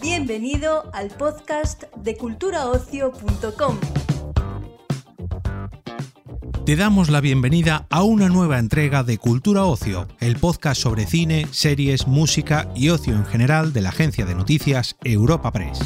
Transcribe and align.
Bienvenido 0.00 0.90
al 0.92 1.08
podcast 1.10 1.84
de 1.96 2.16
culturaocio.com. 2.16 3.78
Te 6.64 6.74
damos 6.74 7.10
la 7.10 7.20
bienvenida 7.20 7.86
a 7.90 8.02
una 8.02 8.28
nueva 8.28 8.58
entrega 8.58 9.04
de 9.04 9.18
Cultura 9.18 9.64
Ocio, 9.64 10.08
el 10.18 10.36
podcast 10.36 10.80
sobre 10.80 11.06
cine, 11.06 11.46
series, 11.52 12.08
música 12.08 12.68
y 12.74 12.88
ocio 12.88 13.14
en 13.14 13.24
general 13.24 13.72
de 13.72 13.82
la 13.82 13.90
agencia 13.90 14.26
de 14.26 14.34
noticias 14.34 14.96
Europa 15.04 15.52
Press. 15.52 15.78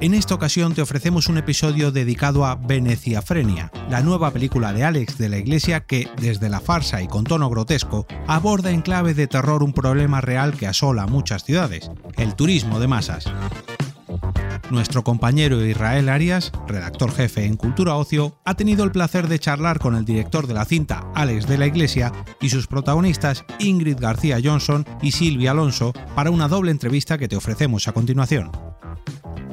En 0.00 0.14
esta 0.14 0.36
ocasión 0.36 0.74
te 0.74 0.82
ofrecemos 0.82 1.28
un 1.28 1.38
episodio 1.38 1.90
dedicado 1.90 2.46
a 2.46 2.54
Veneciafrenia, 2.54 3.72
la 3.90 4.00
nueva 4.00 4.30
película 4.30 4.72
de 4.72 4.84
Alex 4.84 5.18
de 5.18 5.28
la 5.28 5.38
Iglesia 5.38 5.80
que, 5.80 6.08
desde 6.20 6.48
la 6.48 6.60
farsa 6.60 7.02
y 7.02 7.08
con 7.08 7.24
tono 7.24 7.50
grotesco, 7.50 8.06
aborda 8.28 8.70
en 8.70 8.82
clave 8.82 9.14
de 9.14 9.26
terror 9.26 9.64
un 9.64 9.72
problema 9.72 10.20
real 10.20 10.56
que 10.56 10.68
asola 10.68 11.02
a 11.02 11.06
muchas 11.08 11.42
ciudades, 11.42 11.90
el 12.16 12.36
turismo 12.36 12.78
de 12.78 12.86
masas. 12.86 13.24
Nuestro 14.70 15.02
compañero 15.02 15.66
Israel 15.66 16.08
Arias, 16.08 16.52
redactor 16.68 17.10
jefe 17.10 17.44
en 17.44 17.56
Cultura 17.56 17.96
Ocio, 17.96 18.38
ha 18.44 18.54
tenido 18.54 18.84
el 18.84 18.92
placer 18.92 19.26
de 19.26 19.40
charlar 19.40 19.80
con 19.80 19.96
el 19.96 20.04
director 20.04 20.46
de 20.46 20.54
la 20.54 20.64
cinta, 20.64 21.10
Alex 21.16 21.48
de 21.48 21.58
la 21.58 21.66
Iglesia, 21.66 22.12
y 22.40 22.50
sus 22.50 22.68
protagonistas 22.68 23.44
Ingrid 23.58 23.98
García 23.98 24.38
Johnson 24.42 24.86
y 25.02 25.10
Silvia 25.10 25.50
Alonso 25.50 25.92
para 26.14 26.30
una 26.30 26.46
doble 26.46 26.70
entrevista 26.70 27.18
que 27.18 27.26
te 27.26 27.36
ofrecemos 27.36 27.88
a 27.88 27.92
continuación. 27.92 28.52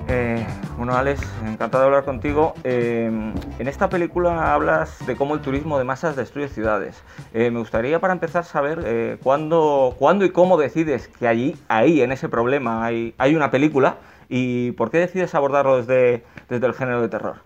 Eh, 0.08 0.46
bueno, 0.78 0.96
Alex, 0.96 1.22
encantado 1.44 1.82
de 1.82 1.88
hablar 1.88 2.06
contigo. 2.06 2.54
Eh, 2.64 3.08
en 3.08 3.68
esta 3.68 3.90
película 3.90 4.54
hablas 4.54 5.04
de 5.08 5.16
cómo 5.16 5.34
el 5.34 5.42
turismo 5.42 5.80
de 5.80 5.84
masas 5.84 6.16
destruye 6.16 6.48
ciudades. 6.48 7.02
Eh, 7.34 7.50
me 7.50 7.60
gustaría, 7.60 8.00
para 8.00 8.14
empezar, 8.14 8.46
saber 8.46 9.20
cuándo, 9.24 9.96
cuándo 9.98 10.24
y 10.26 10.30
cómo 10.30 10.58
decides 10.58 11.08
que 11.08 11.28
allí, 11.28 11.56
ahí, 11.68 12.02
en 12.02 12.12
ese 12.12 12.30
problema, 12.30 12.86
hay, 12.86 13.36
una 13.36 13.50
película 13.50 13.98
y 14.30 14.72
por 14.74 14.92
qué 14.92 15.00
decides 15.00 15.34
abordarlo 15.34 15.78
desde, 15.78 16.24
desde 16.50 16.68
el 16.68 16.74
género 16.74 17.02
de 17.02 17.10
terror. 17.10 17.38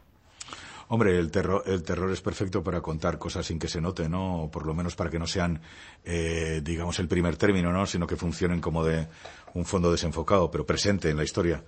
Hombre, 0.89 1.17
el 1.17 1.31
terror, 1.31 1.63
el 1.67 1.83
terror 1.83 2.11
es 2.11 2.19
perfecto 2.19 2.63
para 2.63 2.81
contar 2.81 3.19
cosas 3.19 3.45
sin 3.45 3.59
que 3.59 3.67
se 3.67 3.79
note, 3.79 4.09
¿no? 4.09 4.43
O 4.43 4.51
por 4.51 4.65
lo 4.65 4.73
menos 4.73 4.95
para 4.95 5.09
que 5.09 5.19
no 5.19 5.27
sean, 5.27 5.61
digamos, 6.03 6.99
el 6.99 7.07
primer 7.07 7.37
término, 7.37 7.71
¿no? 7.71 7.85
Sino 7.85 8.07
que 8.07 8.17
funcionen 8.17 8.59
como 8.59 8.83
de 8.83 9.07
un 9.53 9.65
fondo 9.65 9.91
desenfocado, 9.91 10.51
pero 10.51 10.65
presente 10.65 11.09
en 11.09 11.17
la 11.17 11.23
historia. 11.23 11.63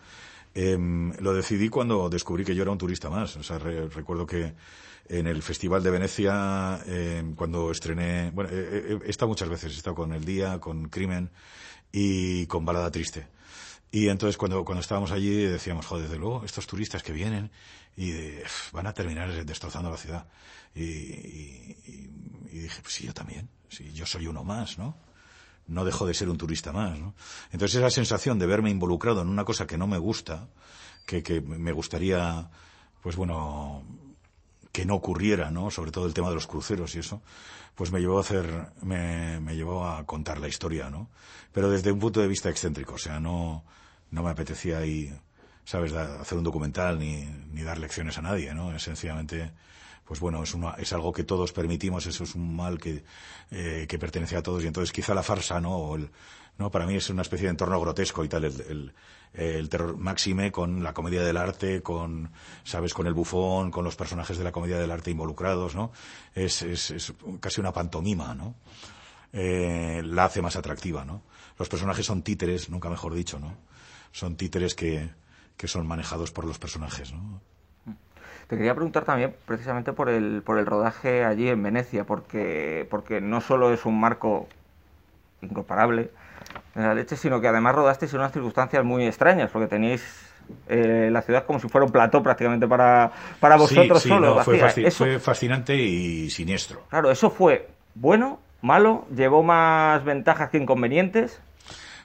Em, 0.54 1.14
lo 1.20 1.34
decidí 1.34 1.70
cuando 1.70 2.10
descubrí 2.10 2.44
que 2.44 2.56
yo 2.56 2.64
era 2.64 2.72
un 2.72 2.78
turista 2.78 3.10
más. 3.10 3.36
O 3.38 3.44
sea, 3.44 3.58
recuerdo 3.58 4.26
que 4.26 4.54
en 5.08 5.28
el 5.28 5.42
Festival 5.42 5.84
de 5.84 5.92
Venecia, 5.92 6.80
em, 6.86 7.36
cuando 7.36 7.72
estrené, 7.72 8.32
bueno, 8.32 8.50
he, 8.52 9.10
estado 9.10 9.30
muchas 9.30 9.50
veces, 9.50 9.74
he 9.74 9.78
estado 9.78 9.96
con 9.96 10.14
El 10.14 10.26
Día, 10.26 10.60
con 10.60 10.90
Crimen 10.90 11.30
y 11.92 12.46
con 12.48 12.66
Balada 12.66 12.92
Triste. 12.92 13.28
Y 13.92 14.08
entonces 14.08 14.38
cuando, 14.38 14.64
cuando 14.64 14.82
estábamos 14.82 15.12
allí 15.12 15.44
decíamos, 15.44 15.86
joder, 15.86 16.04
desde 16.04 16.18
luego, 16.18 16.44
estos 16.46 16.68
turistas 16.68 17.04
que 17.04 17.12
vienen 17.12 17.52
y 17.98 18.14
van 18.72 18.88
a 18.88 18.94
terminar 18.94 19.46
destrozando 19.46 19.90
la 19.90 19.98
ciudad. 19.98 20.28
Y 20.74 21.76
dije, 22.52 22.82
pues 22.82 22.94
sí, 22.94 23.06
yo 23.06 23.14
también, 23.14 23.50
sí, 23.70 23.92
yo 23.94 24.06
soy 24.06 24.28
uno 24.28 24.44
más, 24.44 24.78
¿no? 24.78 24.96
No 25.72 25.86
dejo 25.86 26.06
de 26.06 26.14
ser 26.14 26.30
un 26.30 26.38
turista 26.38 26.72
más. 26.72 27.00
¿no? 27.00 27.16
Entonces 27.52 27.78
esa 27.80 27.90
sensación 27.90 28.38
de 28.38 28.46
verme 28.46 28.70
involucrado 28.70 29.22
en 29.22 29.30
una 29.30 29.46
cosa 29.46 29.66
que 29.66 29.78
no 29.78 29.88
me 29.88 29.98
gusta, 29.98 30.48
que, 31.06 31.24
que 31.24 31.42
me 31.42 31.72
gustaría, 31.72 32.50
pues 33.02 33.16
bueno, 33.16 33.84
que 34.72 34.86
no 34.86 34.96
ocurriera, 34.96 35.50
¿no? 35.50 35.72
Sobre 35.72 35.92
todo 35.92 36.06
el 36.06 36.14
tema 36.14 36.30
de 36.30 36.36
los 36.36 36.48
cruceros 36.48 36.96
y 36.96 37.00
eso, 37.00 37.22
pues 37.76 37.92
me 37.92 38.00
llevó 38.00 38.18
a 38.18 38.22
hacer, 38.22 38.74
me, 38.82 39.40
me 39.40 39.56
llevó 39.56 39.88
a 39.88 40.06
contar 40.06 40.40
la 40.40 40.48
historia, 40.48 40.90
¿no? 40.90 41.10
Pero 41.54 41.70
desde 41.70 41.92
un 41.92 42.00
punto 42.00 42.22
de 42.22 42.28
vista 42.28 42.50
excéntrico, 42.50 42.96
o 42.96 42.98
sea, 42.98 43.20
no, 43.20 43.64
no 44.12 44.24
me 44.24 44.30
apetecía 44.30 44.80
ahí, 44.80 45.14
¿sabes?, 45.66 45.94
hacer 45.94 46.38
un 46.38 46.44
documental 46.44 47.00
ni, 47.00 47.26
ni 47.52 47.64
dar 47.64 47.80
lecciones 47.80 48.18
a 48.18 48.22
nadie, 48.22 48.54
¿no? 48.54 48.74
Es 48.74 48.84
sencillamente 48.84 49.52
pues 50.12 50.20
bueno, 50.20 50.44
es, 50.44 50.54
una, 50.54 50.72
es 50.72 50.92
algo 50.92 51.14
que 51.14 51.24
todos 51.24 51.54
permitimos, 51.54 52.06
eso 52.06 52.26
es 52.26 52.36
un 52.36 52.54
mal 52.54 52.80
que, 52.80 53.02
eh, 53.50 53.86
que 53.88 53.98
pertenece 53.98 54.36
a 54.36 54.44
todos 54.44 54.62
y 54.62 54.68
entonces 54.68 54.92
quizá 54.92 55.14
la 55.14 55.24
farsa, 55.24 55.62
¿no? 55.62 55.96
¿no? 56.58 56.70
Para 56.70 56.86
mí 56.86 56.96
es 56.96 57.10
una 57.10 57.22
especie 57.22 57.46
de 57.46 57.52
entorno 57.52 57.80
grotesco 57.80 58.22
y 58.26 58.28
tal, 58.28 58.44
el, 58.44 58.94
el, 59.34 59.70
terror 59.70 59.96
máxime 59.96 60.52
con 60.52 60.84
la 60.84 60.94
comedia 60.94 61.24
del 61.24 61.38
arte, 61.38 61.82
con, 61.82 62.30
¿sabes?, 62.66 62.94
con 62.94 63.08
el 63.08 63.14
bufón, 63.14 63.72
con 63.72 63.86
los 63.86 63.96
personajes 63.96 64.38
de 64.38 64.44
la 64.44 64.52
comedia 64.52 64.78
del 64.78 64.92
arte 64.92 65.12
involucrados, 65.12 65.76
¿no? 65.76 65.94
Es, 66.36 66.62
es, 66.62 66.92
es 66.92 67.14
casi 67.40 67.62
una 67.62 67.72
pantomima, 67.72 68.36
¿no? 68.36 68.56
Eh, 69.32 70.02
la 70.04 70.26
hace 70.26 70.42
más 70.42 70.58
atractiva, 70.58 71.06
¿no? 71.06 71.24
Los 71.58 71.70
personajes 71.70 72.06
son 72.06 72.22
títeres, 72.22 72.70
nunca 72.70 72.90
mejor 72.90 73.14
dicho, 73.14 73.40
¿no? 73.40 73.56
Son 74.12 74.36
títeres 74.36 74.76
que, 74.76 75.10
que 75.56 75.70
son 75.70 75.88
manejados 75.88 76.34
por 76.34 76.44
los 76.44 76.60
personajes, 76.60 77.14
¿no? 77.14 77.40
Te 78.52 78.58
quería 78.58 78.76
preguntar 78.76 79.06
también 79.06 79.34
precisamente 79.46 79.94
por 79.94 80.10
el, 80.10 80.42
por 80.42 80.60
el 80.60 80.66
rodaje 80.66 81.24
allí 81.24 81.48
en 81.48 81.64
Venecia, 81.64 82.04
porque, 82.04 82.86
porque 82.90 83.22
no 83.22 83.40
solo 83.40 83.72
es 83.72 83.86
un 83.86 83.98
marco 83.98 84.50
incomparable 85.42 86.12
en 86.76 86.84
la 86.84 86.94
leche, 86.94 87.16
sino 87.16 87.40
que 87.40 87.48
además 87.48 87.76
rodasteis 87.76 88.12
en 88.12 88.20
unas 88.20 88.34
circunstancias 88.34 88.84
muy 88.84 89.06
extrañas, 89.06 89.52
porque 89.52 89.70
tenéis 89.70 90.04
eh, 90.68 91.08
la 91.14 91.22
ciudad 91.22 91.46
como 91.46 91.62
si 91.62 91.70
fuera 91.70 91.86
un 91.86 91.94
plató 91.94 92.22
prácticamente 92.22 92.68
para, 92.68 93.14
para 93.40 93.56
vosotros 93.56 94.04
sí, 94.04 94.10
solo. 94.10 94.44
fue, 94.44 94.92
fue, 94.92 95.20
fascinante 95.20 95.74
y 95.74 96.30
siniestro. 96.30 96.82
Claro, 96.90 97.10
eso 97.10 97.30
fue 97.30 97.70
bueno, 97.96 98.42
malo, 98.62 99.06
llevó 99.16 99.44
más 99.44 100.04
ventajas 100.04 100.50
que 100.50 100.58
inconvenientes 100.58 101.40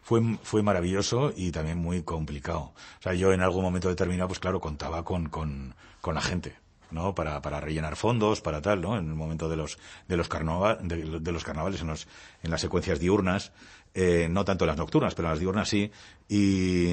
fue, 0.06 0.22
fue 0.44 0.62
maravilloso 0.62 1.32
y 1.36 1.50
también 1.50 1.78
muy 1.78 2.04
complicado. 2.04 2.72
O 3.00 3.02
sea, 3.02 3.14
yo 3.14 3.32
en 3.32 3.40
algún 3.40 3.64
momento 3.64 3.88
determinado, 3.88 4.28
pues 4.28 4.38
claro, 4.38 4.60
contaba 4.60 5.04
con, 5.04 5.28
con, 5.28 5.74
con 6.00 6.14
la 6.14 6.20
gente. 6.20 6.54
¿no? 6.92 7.12
Para, 7.12 7.42
para 7.42 7.60
rellenar 7.60 7.96
fondos, 7.96 8.40
para 8.40 8.62
tal, 8.62 8.80
¿no? 8.80 8.96
En 8.96 9.08
el 9.08 9.16
momento 9.16 9.48
de 9.48 9.56
los, 9.56 9.80
de 10.06 10.16
los, 10.16 10.28
carnaval, 10.28 10.78
de, 10.86 11.32
los 11.32 11.42
carnavales, 11.42 11.80
en, 11.80 11.88
los, 11.88 12.06
en 12.44 12.52
las 12.52 12.60
secuencias 12.60 13.00
diurnas, 13.00 13.50
eh, 13.94 14.28
no 14.30 14.44
tanto 14.44 14.62
en 14.62 14.68
las 14.68 14.76
nocturnas, 14.76 15.16
pero 15.16 15.26
en 15.26 15.32
las 15.32 15.40
diurnas 15.40 15.68
sí, 15.68 15.90
y, 16.28 16.86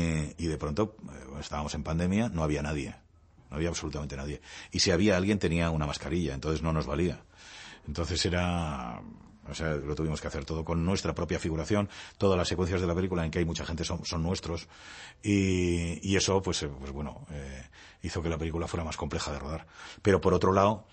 y 0.44 0.48
de 0.48 0.58
pronto 0.58 0.96
eh, 1.04 1.40
estábamos 1.40 1.76
en 1.76 1.84
pandemia, 1.84 2.30
no 2.30 2.44
había 2.44 2.64
nadie, 2.64 2.96
no 3.52 3.58
había 3.58 3.70
absolutamente 3.70 4.18
nadie. 4.18 4.42
Y 4.72 4.80
si 4.80 4.90
había 4.90 5.18
alguien 5.18 5.38
tenía 5.38 5.70
una 5.70 5.86
mascarilla, 5.86 6.34
entonces 6.34 6.64
no 6.64 6.74
nos 6.74 6.88
valía. 6.88 7.22
Entonces 7.88 8.26
era, 8.26 9.04
o 9.50 9.54
sea, 9.54 9.76
lo 9.76 9.96
tuvimos 9.96 10.22
que 10.22 10.28
hacer 10.28 10.46
todo 10.46 10.64
con 10.64 10.86
nuestra 10.86 11.14
propia 11.14 11.40
figuración. 11.40 11.90
Todas 12.18 12.38
las 12.38 12.48
secuencias 12.48 12.82
de 12.82 12.88
la 12.88 12.96
película 12.96 13.26
en 13.26 13.32
que 13.32 13.40
hay 13.40 13.46
mucha 13.46 13.66
gente 13.66 13.84
son, 13.84 14.06
son 14.06 14.24
nuestros. 14.24 14.68
Y, 15.22 16.16
eso, 16.16 16.42
pues, 16.42 16.64
eh, 16.64 16.70
pues 16.80 16.92
bueno, 16.92 17.26
eh, 17.32 17.64
hizo 18.02 18.22
que 18.22 18.30
la 18.30 18.38
película 18.38 18.68
fuera 18.68 18.84
más 18.84 18.98
compleja 18.98 19.32
de 19.32 19.40
rodar. 19.40 19.66
Pero 20.02 20.22
por 20.22 20.34
otro 20.34 20.54
lado, 20.54 20.86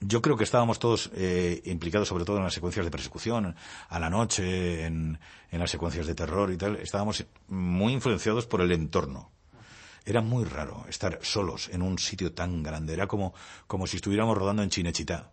yo 0.00 0.22
creo 0.22 0.36
que 0.36 0.44
estábamos 0.44 0.78
todos 0.78 1.10
eh, 1.14 1.62
implicados 1.64 2.08
sobre 2.08 2.24
todo 2.24 2.36
en 2.36 2.44
las 2.44 2.54
secuencias 2.54 2.84
de 2.84 2.90
persecución, 2.90 3.56
a 3.88 3.98
la 3.98 4.10
noche, 4.10 4.84
en, 4.84 5.18
en 5.50 5.58
las 5.58 5.70
secuencias 5.70 6.06
de 6.06 6.14
terror 6.14 6.52
y 6.52 6.56
tal. 6.56 6.76
Estábamos 6.76 7.24
muy 7.48 7.92
influenciados 7.92 8.46
por 8.46 8.60
el 8.60 8.72
entorno 8.72 9.30
era 10.08 10.20
muy 10.20 10.44
raro 10.44 10.86
estar 10.88 11.18
solos 11.22 11.68
en 11.72 11.82
un 11.82 11.98
sitio 11.98 12.32
tan 12.32 12.62
grande. 12.62 12.94
Era 12.94 13.08
como, 13.08 13.34
como 13.66 13.88
si 13.88 13.96
estuviéramos 13.96 14.38
rodando 14.38 14.62
en 14.62 14.70
Chinechita 14.70 15.32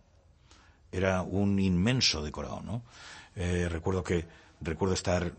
era 0.94 1.22
un 1.22 1.58
inmenso 1.58 2.22
decorado, 2.22 2.62
¿no? 2.62 2.82
Eh, 3.36 3.68
recuerdo 3.68 4.04
que, 4.04 4.26
recuerdo 4.60 4.94
estar 4.94 5.32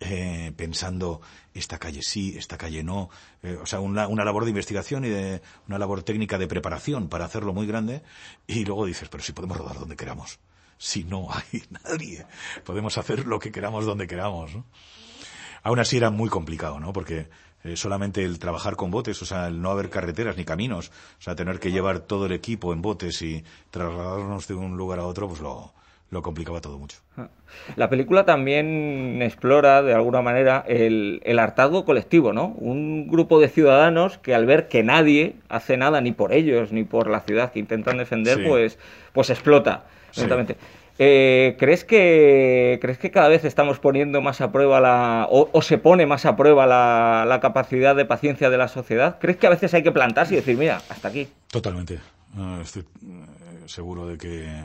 eh, 0.00 0.52
pensando 0.56 1.20
esta 1.52 1.78
calle 1.78 2.02
sí, 2.02 2.34
esta 2.36 2.56
calle 2.56 2.82
no, 2.82 3.10
eh, 3.42 3.58
o 3.60 3.66
sea, 3.66 3.80
una, 3.80 4.08
una, 4.08 4.24
labor 4.24 4.44
de 4.44 4.50
investigación 4.50 5.04
y 5.04 5.10
de 5.10 5.42
una 5.68 5.78
labor 5.78 6.02
técnica 6.02 6.38
de 6.38 6.48
preparación 6.48 7.08
para 7.08 7.26
hacerlo 7.26 7.52
muy 7.52 7.66
grande 7.66 8.02
y 8.46 8.64
luego 8.64 8.86
dices, 8.86 9.08
pero 9.08 9.22
si 9.22 9.32
podemos 9.32 9.58
rodar 9.58 9.78
donde 9.78 9.96
queramos, 9.96 10.40
si 10.78 11.04
no 11.04 11.28
hay 11.30 11.62
nadie, 11.84 12.26
podemos 12.64 12.96
hacer 12.96 13.26
lo 13.26 13.38
que 13.38 13.52
queramos 13.52 13.84
donde 13.84 14.06
queramos, 14.06 14.54
¿no? 14.54 14.64
Aún 15.62 15.78
así 15.78 15.96
era 15.96 16.10
muy 16.10 16.28
complicado, 16.28 16.78
¿no? 16.78 16.92
Porque 16.92 17.28
eh, 17.64 17.76
solamente 17.76 18.22
el 18.22 18.38
trabajar 18.38 18.76
con 18.76 18.90
botes, 18.90 19.20
o 19.22 19.24
sea, 19.24 19.46
el 19.48 19.60
no 19.60 19.70
haber 19.70 19.88
carreteras 19.88 20.36
ni 20.36 20.44
caminos, 20.44 20.90
o 21.18 21.22
sea, 21.22 21.34
tener 21.34 21.58
que 21.58 21.72
llevar 21.72 22.00
todo 22.00 22.26
el 22.26 22.32
equipo 22.32 22.72
en 22.72 22.82
botes 22.82 23.22
y 23.22 23.42
trasladarnos 23.70 24.46
de 24.46 24.54
un 24.54 24.76
lugar 24.76 24.98
a 24.98 25.06
otro, 25.06 25.28
pues 25.28 25.40
lo, 25.40 25.72
lo 26.10 26.22
complicaba 26.22 26.60
todo 26.60 26.78
mucho. 26.78 26.98
Ah. 27.16 27.28
La 27.76 27.88
película 27.88 28.24
también 28.24 29.22
explora, 29.22 29.82
de 29.82 29.94
alguna 29.94 30.20
manera, 30.20 30.64
el, 30.66 31.22
el, 31.24 31.38
hartazgo 31.38 31.84
colectivo, 31.84 32.32
¿no? 32.32 32.48
Un 32.48 33.08
grupo 33.08 33.40
de 33.40 33.48
ciudadanos 33.48 34.18
que 34.18 34.34
al 34.34 34.44
ver 34.44 34.68
que 34.68 34.82
nadie 34.82 35.36
hace 35.48 35.76
nada 35.76 36.00
ni 36.00 36.12
por 36.12 36.32
ellos 36.32 36.72
ni 36.72 36.84
por 36.84 37.08
la 37.08 37.20
ciudad 37.20 37.52
que 37.52 37.60
intentan 37.60 37.96
defender, 37.98 38.46
pues, 38.46 38.78
pues 39.12 39.30
explota. 39.30 39.84
Sí. 40.10 40.26
Eh, 40.98 41.56
¿crees, 41.58 41.84
que, 41.84 42.78
¿Crees 42.80 42.98
que 42.98 43.10
cada 43.10 43.28
vez 43.28 43.44
estamos 43.44 43.80
poniendo 43.80 44.20
más 44.20 44.40
a 44.40 44.52
prueba 44.52 44.80
la, 44.80 45.26
o, 45.28 45.62
se 45.62 45.78
pone 45.78 46.06
más 46.06 46.24
a 46.24 46.36
prueba 46.36 46.66
la, 46.66 47.24
la, 47.26 47.40
capacidad 47.40 47.96
de 47.96 48.04
paciencia 48.04 48.48
de 48.48 48.58
la 48.58 48.68
sociedad? 48.68 49.18
¿Crees 49.20 49.36
que 49.36 49.46
a 49.48 49.50
veces 49.50 49.74
hay 49.74 49.82
que 49.82 49.90
plantarse 49.90 50.34
y 50.34 50.36
decir, 50.36 50.56
mira, 50.56 50.80
hasta 50.88 51.08
aquí? 51.08 51.28
Totalmente. 51.50 51.98
estoy, 52.62 52.84
seguro 53.66 54.06
de 54.06 54.18
que 54.18 54.64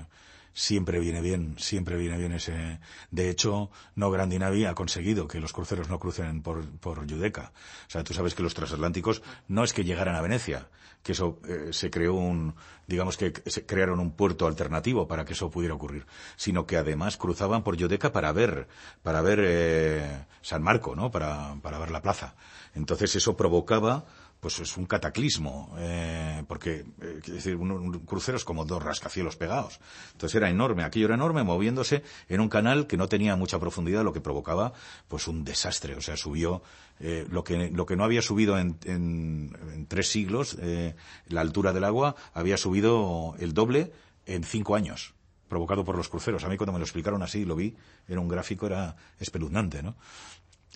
siempre 0.53 0.99
viene 0.99 1.21
bien, 1.21 1.55
siempre 1.57 1.97
viene 1.97 2.17
bien 2.17 2.33
ese. 2.33 2.79
De 3.11 3.29
hecho, 3.29 3.69
no 3.95 4.11
Grandinavi 4.11 4.65
ha 4.65 4.75
conseguido 4.75 5.27
que 5.27 5.39
los 5.39 5.53
cruceros 5.53 5.89
no 5.89 5.99
crucen 5.99 6.41
por, 6.41 6.65
por 6.79 7.05
Yudeca. 7.05 7.51
O 7.87 7.89
sea, 7.89 8.03
tú 8.03 8.13
sabes 8.13 8.35
que 8.35 8.43
los 8.43 8.53
transatlánticos 8.53 9.21
no 9.47 9.63
es 9.63 9.73
que 9.73 9.83
llegaran 9.83 10.15
a 10.15 10.21
Venecia, 10.21 10.67
que 11.03 11.13
eso 11.13 11.39
eh, 11.47 11.69
se 11.71 11.89
creó 11.89 12.13
un, 12.13 12.55
digamos 12.87 13.17
que 13.17 13.33
se 13.45 13.65
crearon 13.65 13.99
un 13.99 14.11
puerto 14.11 14.47
alternativo 14.47 15.07
para 15.07 15.25
que 15.25 15.33
eso 15.33 15.49
pudiera 15.49 15.75
ocurrir, 15.75 16.05
sino 16.35 16.65
que 16.65 16.77
además 16.77 17.17
cruzaban 17.17 17.63
por 17.63 17.77
Yudeca 17.77 18.11
para 18.11 18.31
ver, 18.31 18.67
para 19.03 19.21
ver 19.21 19.39
eh, 19.43 20.25
San 20.41 20.61
Marco, 20.61 20.95
¿no? 20.95 21.11
Para, 21.11 21.55
para 21.61 21.79
ver 21.79 21.91
la 21.91 22.01
plaza. 22.01 22.35
Entonces 22.73 23.15
eso 23.15 23.37
provocaba 23.37 24.05
pues 24.39 24.59
es 24.59 24.77
un 24.77 24.85
cataclismo, 24.85 25.75
eh, 25.77 26.43
porque 26.47 26.85
eh, 27.01 27.19
decir, 27.25 27.57
un, 27.57 27.99
crucero 27.99 28.37
es 28.37 28.45
como 28.45 28.65
dos 28.65 28.81
rascacielos 28.81 29.35
pegados. 29.35 29.79
Entonces 30.13 30.35
era 30.35 30.49
enorme, 30.49 30.83
aquello 30.83 31.07
era 31.07 31.15
enorme, 31.15 31.43
moviéndose 31.43 32.03
en 32.29 32.39
un 32.39 32.47
canal 32.47 32.87
que 32.87 32.95
no 32.95 33.09
tenía 33.09 33.35
mucha 33.35 33.59
profundidad, 33.59 34.03
lo 34.03 34.13
que 34.13 34.21
provocaba 34.21 34.73
pues 35.07 35.27
un 35.27 35.43
desastre. 35.43 35.95
O 35.95 36.01
sea, 36.01 36.15
subió 36.15 36.61
eh, 37.01 37.27
lo, 37.29 37.43
que, 37.43 37.69
lo 37.69 37.85
que 37.85 37.97
no 37.97 38.03
había 38.05 38.21
subido 38.21 38.57
en, 38.57 38.77
en, 38.85 39.85
tres 39.87 40.09
siglos, 40.09 40.57
eh, 40.61 40.95
la 41.27 41.41
altura 41.41 41.73
del 41.73 41.83
agua, 41.83 42.15
había 42.33 42.57
subido 42.57 43.35
el 43.39 43.53
doble 43.53 43.91
en 44.25 44.43
cinco 44.43 44.75
años 44.75 45.13
provocado 45.49 45.83
por 45.83 45.97
los 45.97 46.07
cruceros. 46.07 46.43
A 46.43 46.47
mí 46.47 46.57
cuando 46.57 46.73
me 46.73 46.79
lo 46.79 46.85
explicaron 46.85 47.23
así, 47.23 47.43
lo 47.43 47.55
vi, 47.55 47.75
era 48.07 48.21
un 48.21 48.27
gráfico, 48.27 48.67
era 48.67 48.95
espeluznante, 49.19 49.81
¿no? 49.81 49.95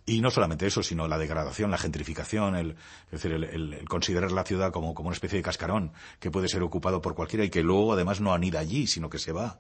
Y 0.06 0.20
no 0.22 0.32
solamente 0.32 0.68
eso, 0.68 0.84
sino 0.84 1.08
la 1.08 1.18
degradación, 1.18 1.72
la 1.72 1.78
gentrificación, 1.78 2.56
el, 2.56 2.72
es 3.06 3.12
decir, 3.12 3.32
el, 3.32 3.88
considerar 3.88 4.32
la 4.32 4.44
ciudad 4.44 4.72
como, 4.72 4.94
como, 4.94 5.08
una 5.08 5.14
especie 5.14 5.38
de 5.38 5.44
cascarón 5.44 5.94
que 6.20 6.30
puede 6.30 6.50
ser 6.50 6.62
ocupado 6.62 7.02
por 7.02 7.16
cualquiera 7.16 7.46
y 7.46 7.50
que 7.50 7.64
luego 7.64 7.94
además 7.94 8.20
no 8.20 8.34
anida 8.34 8.60
allí, 8.60 8.86
sino 8.88 9.10
que 9.10 9.20
se 9.20 9.32
va. 9.32 9.60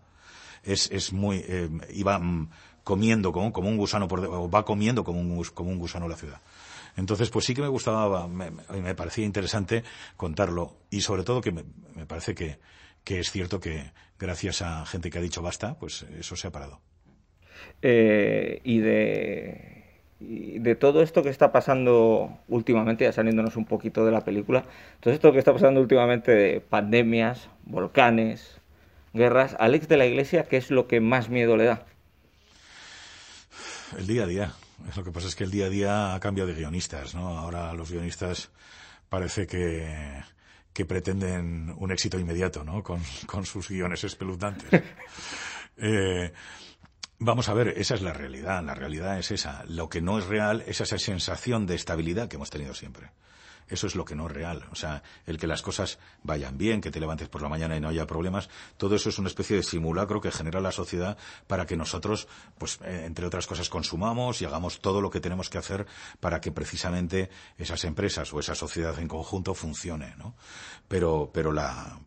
Es, 0.63 0.92
es 0.92 1.13
muy, 1.13 1.44
eh, 1.48 1.69
iba 1.94 2.19
mm, 2.19 2.50
comiendo 2.84 3.31
como, 3.31 3.54
como, 3.54 3.69
un 3.69 3.78
gusano 3.78 4.07
por, 4.07 4.19
o 4.25 4.50
va 4.50 4.66
comiendo 4.66 5.04
como 5.04 5.22
un, 5.22 5.44
como 5.54 5.69
un 5.69 5.80
gusano 5.80 6.07
la 6.07 6.18
ciudad. 6.18 6.42
Entonces, 6.98 7.30
pues 7.30 7.45
sí 7.45 7.54
que 7.54 7.62
me 7.62 7.68
gustaba, 7.69 8.28
me, 8.28 8.51
me 8.51 8.95
parecía 8.95 9.25
interesante 9.25 9.84
contarlo 10.18 10.75
y 10.90 11.01
sobre 11.01 11.24
todo 11.24 11.42
que 11.42 11.51
me, 11.51 11.63
me 11.95 12.06
parece 12.06 12.36
que, 12.36 12.60
que 13.04 13.19
es 13.19 13.31
cierto 13.31 13.60
que 13.60 13.92
gracias 14.19 14.62
a 14.62 14.86
gente 14.86 15.10
que 15.10 15.18
ha 15.18 15.22
dicho 15.22 15.42
basta, 15.42 15.78
pues 15.78 16.04
eso 16.18 16.36
se 16.36 16.48
ha 16.48 16.51
parado. 16.51 16.80
Eh, 17.81 18.62
y 18.63 18.80
de 18.80 19.82
de 20.23 20.75
todo 20.75 21.01
esto 21.01 21.23
que 21.23 21.29
está 21.29 21.51
pasando 21.51 22.37
últimamente, 22.47 23.03
ya 23.03 23.11
saliéndonos 23.11 23.57
un 23.57 23.65
poquito 23.65 24.05
de 24.05 24.11
la 24.11 24.21
película, 24.21 24.63
todo 24.99 25.13
esto 25.13 25.31
que 25.31 25.39
está 25.39 25.53
pasando 25.53 25.81
últimamente 25.81 26.31
de 26.31 26.61
pandemias, 26.61 27.49
volcanes, 27.65 28.59
guerras, 29.13 29.55
Alex 29.59 29.87
de 29.87 29.97
la 29.97 30.05
Iglesia, 30.05 30.45
¿qué 30.45 30.57
es 30.57 30.71
lo 30.71 30.87
que 30.87 31.01
más 31.01 31.29
miedo 31.29 31.57
le 31.57 31.65
da? 31.65 31.85
El 33.97 34.07
día 34.07 34.23
a 34.23 34.27
día. 34.27 34.53
Lo 34.95 35.03
que 35.03 35.11
pasa 35.11 35.27
es 35.27 35.35
que 35.35 35.43
el 35.43 35.51
día 35.51 35.67
a 35.67 35.69
día 35.69 36.15
ha 36.15 36.19
cambiado 36.19 36.49
de 36.49 36.55
guionistas, 36.55 37.15
¿no? 37.15 37.37
Ahora 37.37 37.73
los 37.73 37.91
guionistas 37.91 38.49
parece 39.07 39.47
que, 39.47 40.23
que 40.73 40.85
pretenden 40.85 41.73
un 41.77 41.91
éxito 41.91 42.19
inmediato, 42.19 42.63
¿no? 42.63 42.83
Con, 42.83 43.01
con 43.25 43.45
sus 43.45 43.69
guiones 43.69 44.03
espeluznantes. 44.03 44.81
eh, 45.77 46.33
Vamos 47.19 47.48
a 47.48 47.54
ver, 47.54 47.69
esa 47.77 47.95
es 47.95 48.01
la 48.01 48.13
realidad, 48.13 48.63
la 48.63 48.75
realidad 48.75 49.18
es 49.18 49.31
esa. 49.31 49.63
Lo 49.68 49.89
que 49.89 50.01
no 50.01 50.18
es 50.18 50.25
real 50.25 50.63
es 50.68 50.81
esa 50.81 50.98
sensación 50.98 51.65
de 51.65 51.75
estabilidad 51.75 52.27
que 52.27 52.36
hemos 52.36 52.50
tenido 52.50 52.74
siempre. 52.74 53.12
Eso 53.68 53.88
es 53.88 53.95
lo 53.95 54.06
que 54.06 54.15
no 54.15 54.27
es 54.27 54.31
real. 54.33 54.65
O 54.71 54.75
sea, 54.75 55.04
el 55.25 55.38
que 55.38 55.48
las 55.48 55.62
cosas 55.62 56.00
vayan 56.21 56.57
bien, 56.57 56.81
que 56.81 56.92
te 56.92 57.00
levantes 57.00 57.30
por 57.30 57.42
la 57.42 57.50
mañana 57.50 57.77
y 57.77 57.80
no 57.80 57.89
haya 57.89 58.06
problemas, 58.06 58.50
todo 58.77 58.95
eso 58.95 59.10
es 59.10 59.19
una 59.19 59.30
especie 59.30 59.56
de 59.56 59.63
simulacro 59.63 60.21
que 60.21 60.31
genera 60.31 60.60
la 60.60 60.71
sociedad 60.71 61.18
para 61.48 61.65
que 61.65 61.77
nosotros, 61.77 62.27
pues, 62.57 62.80
eh, 62.83 63.04
entre 63.06 63.25
otras 63.25 63.48
cosas, 63.48 63.69
consumamos 63.69 64.42
y 64.42 64.45
hagamos 64.45 64.81
todo 64.81 65.01
lo 65.01 65.09
que 65.09 65.21
tenemos 65.21 65.50
que 65.50 65.57
hacer 65.57 65.86
para 66.19 66.42
que 66.42 66.51
precisamente 66.51 67.30
esas 67.57 67.83
empresas 67.86 68.33
o 68.33 68.39
esa 68.39 68.56
sociedad 68.56 68.98
en 69.00 69.07
conjunto 69.07 69.54
funcione, 69.54 70.13
¿no? 70.18 70.36
Pero, 70.88 71.31
pero 71.33 71.51
la, 71.51 72.00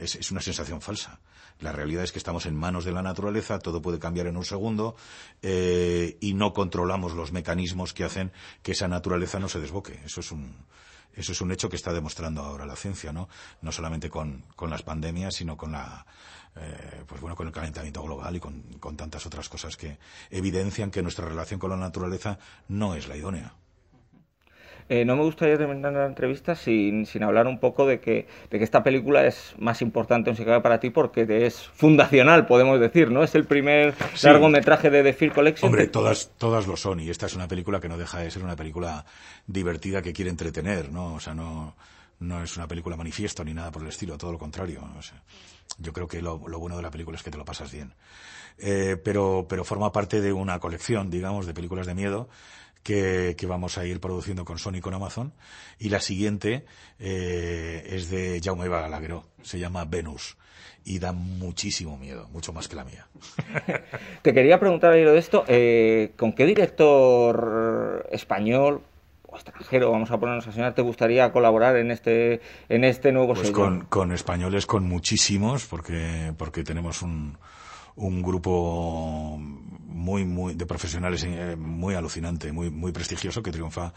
es, 0.00 0.16
es 0.16 0.30
una 0.30 0.40
sensación 0.40 0.80
falsa. 0.80 1.20
La 1.60 1.72
realidad 1.72 2.04
es 2.04 2.12
que 2.12 2.18
estamos 2.18 2.46
en 2.46 2.56
manos 2.56 2.84
de 2.84 2.92
la 2.92 3.02
naturaleza, 3.02 3.58
todo 3.58 3.82
puede 3.82 3.98
cambiar 3.98 4.26
en 4.26 4.36
un 4.36 4.44
segundo 4.44 4.96
eh, 5.42 6.16
y 6.20 6.34
no 6.34 6.52
controlamos 6.52 7.12
los 7.12 7.32
mecanismos 7.32 7.92
que 7.92 8.04
hacen 8.04 8.32
que 8.62 8.72
esa 8.72 8.88
naturaleza 8.88 9.38
no 9.38 9.48
se 9.48 9.60
desboque. 9.60 10.00
Eso 10.04 10.20
es 10.20 10.32
un, 10.32 10.54
eso 11.14 11.32
es 11.32 11.40
un 11.40 11.52
hecho 11.52 11.68
que 11.68 11.76
está 11.76 11.92
demostrando 11.92 12.42
ahora 12.42 12.64
la 12.64 12.76
ciencia, 12.76 13.12
¿no? 13.12 13.28
No 13.60 13.72
solamente 13.72 14.08
con, 14.08 14.44
con 14.56 14.70
las 14.70 14.82
pandemias, 14.82 15.34
sino 15.34 15.56
con 15.56 15.72
la, 15.72 16.06
eh, 16.56 17.04
pues 17.06 17.20
bueno, 17.20 17.36
con 17.36 17.46
el 17.46 17.52
calentamiento 17.52 18.02
global 18.02 18.36
y 18.36 18.40
con, 18.40 18.62
con 18.80 18.96
tantas 18.96 19.26
otras 19.26 19.48
cosas 19.48 19.76
que 19.76 19.98
evidencian 20.30 20.90
que 20.90 21.02
nuestra 21.02 21.26
relación 21.26 21.60
con 21.60 21.70
la 21.70 21.76
naturaleza 21.76 22.38
no 22.68 22.94
es 22.94 23.06
la 23.06 23.16
idónea. 23.16 23.54
Eh, 24.92 25.04
no 25.04 25.14
me 25.14 25.22
gustaría 25.22 25.56
terminar 25.56 25.92
la 25.92 26.04
entrevista 26.04 26.56
sin, 26.56 27.06
sin 27.06 27.22
hablar 27.22 27.46
un 27.46 27.60
poco 27.60 27.86
de 27.86 28.00
que, 28.00 28.26
de 28.50 28.58
que 28.58 28.64
esta 28.64 28.82
película 28.82 29.24
es 29.24 29.54
más 29.56 29.82
importante 29.82 30.30
en 30.30 30.36
se 30.36 30.44
para 30.44 30.80
ti 30.80 30.90
porque 30.90 31.24
es 31.46 31.68
fundacional, 31.74 32.44
podemos 32.44 32.80
decir, 32.80 33.08
¿no? 33.08 33.22
Es 33.22 33.36
el 33.36 33.44
primer 33.44 33.94
largometraje 34.20 34.90
de 34.90 35.04
The 35.04 35.12
Fear 35.12 35.32
Collection. 35.32 35.68
Hombre, 35.68 35.86
todas, 35.86 36.32
todas 36.38 36.66
lo 36.66 36.76
son 36.76 36.98
y 36.98 37.08
esta 37.08 37.26
es 37.26 37.36
una 37.36 37.46
película 37.46 37.78
que 37.78 37.88
no 37.88 37.96
deja 37.96 38.18
de 38.18 38.32
ser 38.32 38.42
una 38.42 38.56
película 38.56 39.04
divertida 39.46 40.02
que 40.02 40.12
quiere 40.12 40.28
entretener, 40.28 40.90
¿no? 40.90 41.14
O 41.14 41.20
sea, 41.20 41.34
no, 41.34 41.76
no 42.18 42.42
es 42.42 42.56
una 42.56 42.66
película 42.66 42.96
manifiesto 42.96 43.44
ni 43.44 43.54
nada 43.54 43.70
por 43.70 43.82
el 43.82 43.88
estilo, 43.90 44.18
todo 44.18 44.32
lo 44.32 44.38
contrario. 44.38 44.82
yo 45.78 45.92
creo 45.92 46.08
que 46.08 46.20
lo, 46.20 46.36
bueno 46.36 46.76
de 46.76 46.82
la 46.82 46.90
película 46.90 47.16
es 47.16 47.22
que 47.22 47.30
te 47.30 47.38
lo 47.38 47.44
pasas 47.44 47.70
bien. 47.70 47.94
Eh, 48.58 48.96
pero, 49.04 49.46
pero 49.48 49.62
forma 49.62 49.92
parte 49.92 50.20
de 50.20 50.32
una 50.32 50.58
colección, 50.58 51.10
digamos, 51.10 51.46
de 51.46 51.54
películas 51.54 51.86
de 51.86 51.94
miedo 51.94 52.28
que, 52.82 53.36
vamos 53.46 53.78
a 53.78 53.84
ir 53.84 54.00
produciendo 54.00 54.44
con 54.44 54.58
Sony 54.58 54.80
con 54.80 54.94
Amazon. 54.94 55.32
Y 55.78 55.88
la 55.88 56.00
siguiente 56.00 56.64
eh, 56.98 57.86
es 57.90 58.10
de 58.10 58.40
Jaume 58.42 58.68
Balagueró, 58.68 59.24
se 59.42 59.58
llama 59.58 59.84
Venus. 59.84 60.36
Y 60.82 60.98
da 60.98 61.12
muchísimo 61.12 61.98
miedo, 61.98 62.28
mucho 62.32 62.52
más 62.52 62.66
que 62.66 62.76
la 62.76 62.84
mía. 62.84 63.06
Te 64.22 64.32
quería 64.32 64.58
preguntar, 64.58 64.94
de 64.94 65.18
esto, 65.18 65.44
eh, 65.46 66.12
¿con 66.16 66.32
qué 66.32 66.46
director 66.46 68.08
español 68.10 68.82
o 69.26 69.36
extranjero, 69.36 69.92
vamos 69.92 70.10
a 70.10 70.18
ponernos 70.18 70.46
a 70.48 70.52
señalar, 70.52 70.74
te 70.74 70.82
gustaría 70.82 71.30
colaborar 71.30 71.76
en 71.76 71.90
este, 71.92 72.40
en 72.68 72.82
este 72.82 73.12
nuevo 73.12 73.34
pues 73.34 73.52
Con, 73.52 73.82
con 73.82 74.10
españoles, 74.10 74.66
con 74.66 74.88
muchísimos, 74.88 75.66
porque, 75.66 76.32
porque 76.36 76.64
tenemos 76.64 77.02
un, 77.02 77.38
un 77.96 78.22
grupo 78.22 79.38
muy, 79.90 80.24
muy, 80.24 80.54
de 80.54 80.66
profesionales 80.66 81.24
eh, 81.24 81.56
muy 81.56 81.94
alucinante, 81.94 82.52
muy, 82.52 82.70
muy 82.70 82.92
prestigioso 82.92 83.42
que 83.42 83.50
triunfa 83.50 83.92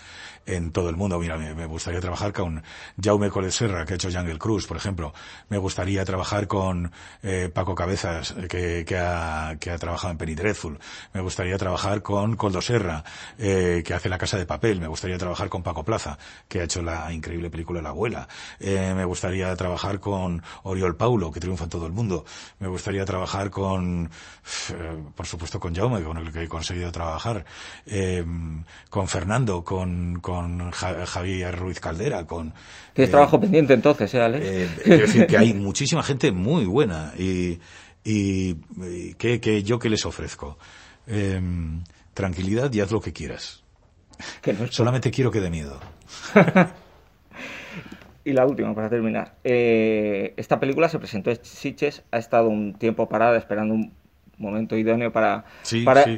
en 0.45 0.71
todo 0.71 0.89
el 0.89 0.95
mundo. 0.95 1.19
Mira, 1.19 1.38
me, 1.38 1.65
gustaría 1.65 2.01
trabajar 2.01 2.33
con 2.33 2.63
Jaume 3.01 3.29
Colet 3.29 3.51
Serra, 3.51 3.85
que 3.85 3.93
ha 3.93 3.95
hecho 3.95 4.12
Jungle 4.12 4.38
Cruise, 4.38 4.65
por 4.65 4.77
ejemplo. 4.77 5.13
Me 5.50 5.57
gustaría 5.57 6.03
trabajar 6.05 6.47
con 6.47 6.91
eh, 7.21 7.50
Paco 7.53 7.75
Cabezas, 7.75 8.33
que, 8.50 8.83
que, 8.85 8.97
ha, 8.97 9.55
que 9.59 9.71
ha 9.71 9.77
trabajado 9.77 10.12
en 10.12 10.17
Penny 10.17 10.35
Dreadful. 10.35 10.79
Me 11.13 11.21
gustaría 11.21 11.57
trabajar 11.57 12.01
con 12.01 12.35
Coldo 12.35 12.62
Serra, 12.62 13.03
eh, 13.38 13.83
que 13.85 13.93
hace 13.93 14.09
La 14.09 14.17
Casa 14.17 14.38
de 14.38 14.45
Papel. 14.45 14.79
Me 14.79 14.88
gustaría 14.88 15.17
trabajar 15.17 15.50
con 15.50 15.63
Paco 15.63 15.83
Plaza, 15.83 16.17
que 16.47 16.62
ha 16.62 16.63
hecho 16.63 16.81
la 16.81 17.12
increíble 17.13 17.50
película 17.50 17.81
La 17.81 17.89
Abuela. 17.89 18.27
me 18.59 19.05
gustaría 19.05 19.55
trabajar 19.55 20.00
con 20.00 20.41
Oriol 20.63 20.95
Paulo, 20.95 21.31
que 21.31 21.39
triunfa 21.39 21.65
en 21.65 21.69
todo 21.69 21.85
el 21.85 21.93
mundo. 21.93 22.25
Me 22.59 22.67
gustaría 22.67 23.05
trabajar 23.05 23.50
con, 23.50 24.09
por 25.15 25.25
supuesto, 25.25 25.59
con 25.59 25.73
con 25.90 26.18
el 26.18 26.32
que 26.32 26.44
he 26.44 26.48
conseguido 26.48 26.92
trabajar, 26.92 27.46
eh, 27.86 28.24
con 28.90 29.08
Fernando, 29.08 29.63
con, 29.63 30.20
con 30.22 30.72
Javier 30.72 31.58
Ruiz 31.58 31.80
Caldera, 31.80 32.25
con... 32.25 32.54
Tienes 32.94 33.12
trabajo 33.12 33.40
pendiente 33.40 33.74
entonces, 33.74 34.13
¿eh, 34.13 34.22
Alex? 34.22 34.46
Eh, 34.46 34.70
es 34.86 35.00
decir, 35.00 35.28
que 35.28 35.38
hay 35.38 35.54
muchísima 35.54 36.04
gente 36.04 36.32
muy 36.32 36.66
buena 36.66 37.13
y, 37.18 37.60
y, 38.04 38.56
que, 39.16 39.63
yo 39.63 39.80
que 39.80 39.90
les 39.90 40.06
ofrezco. 40.06 40.58
tranquilidad 42.13 42.72
y 42.72 42.80
haz 42.80 42.92
lo 42.92 43.02
que 43.02 43.12
quieras. 43.12 43.63
Solamente 44.70 45.12
quiero 45.12 45.32
que 45.32 45.42
dé 45.42 45.50
miedo. 45.50 45.80
Y 48.25 48.32
la 48.32 48.46
última, 48.46 48.74
para 48.74 48.90
terminar. 48.90 49.36
esta 49.44 50.58
película 50.58 50.88
se 50.88 50.98
presentó 50.98 51.30
en 51.30 51.44
Sitges, 51.44 52.04
ha 52.10 52.20
estado 52.20 52.48
un 52.48 52.74
tiempo 52.74 53.10
parada 53.10 53.38
esperando 53.38 53.74
un 53.74 53.92
momento 54.38 54.78
idóneo 54.78 55.12
para, 55.12 55.46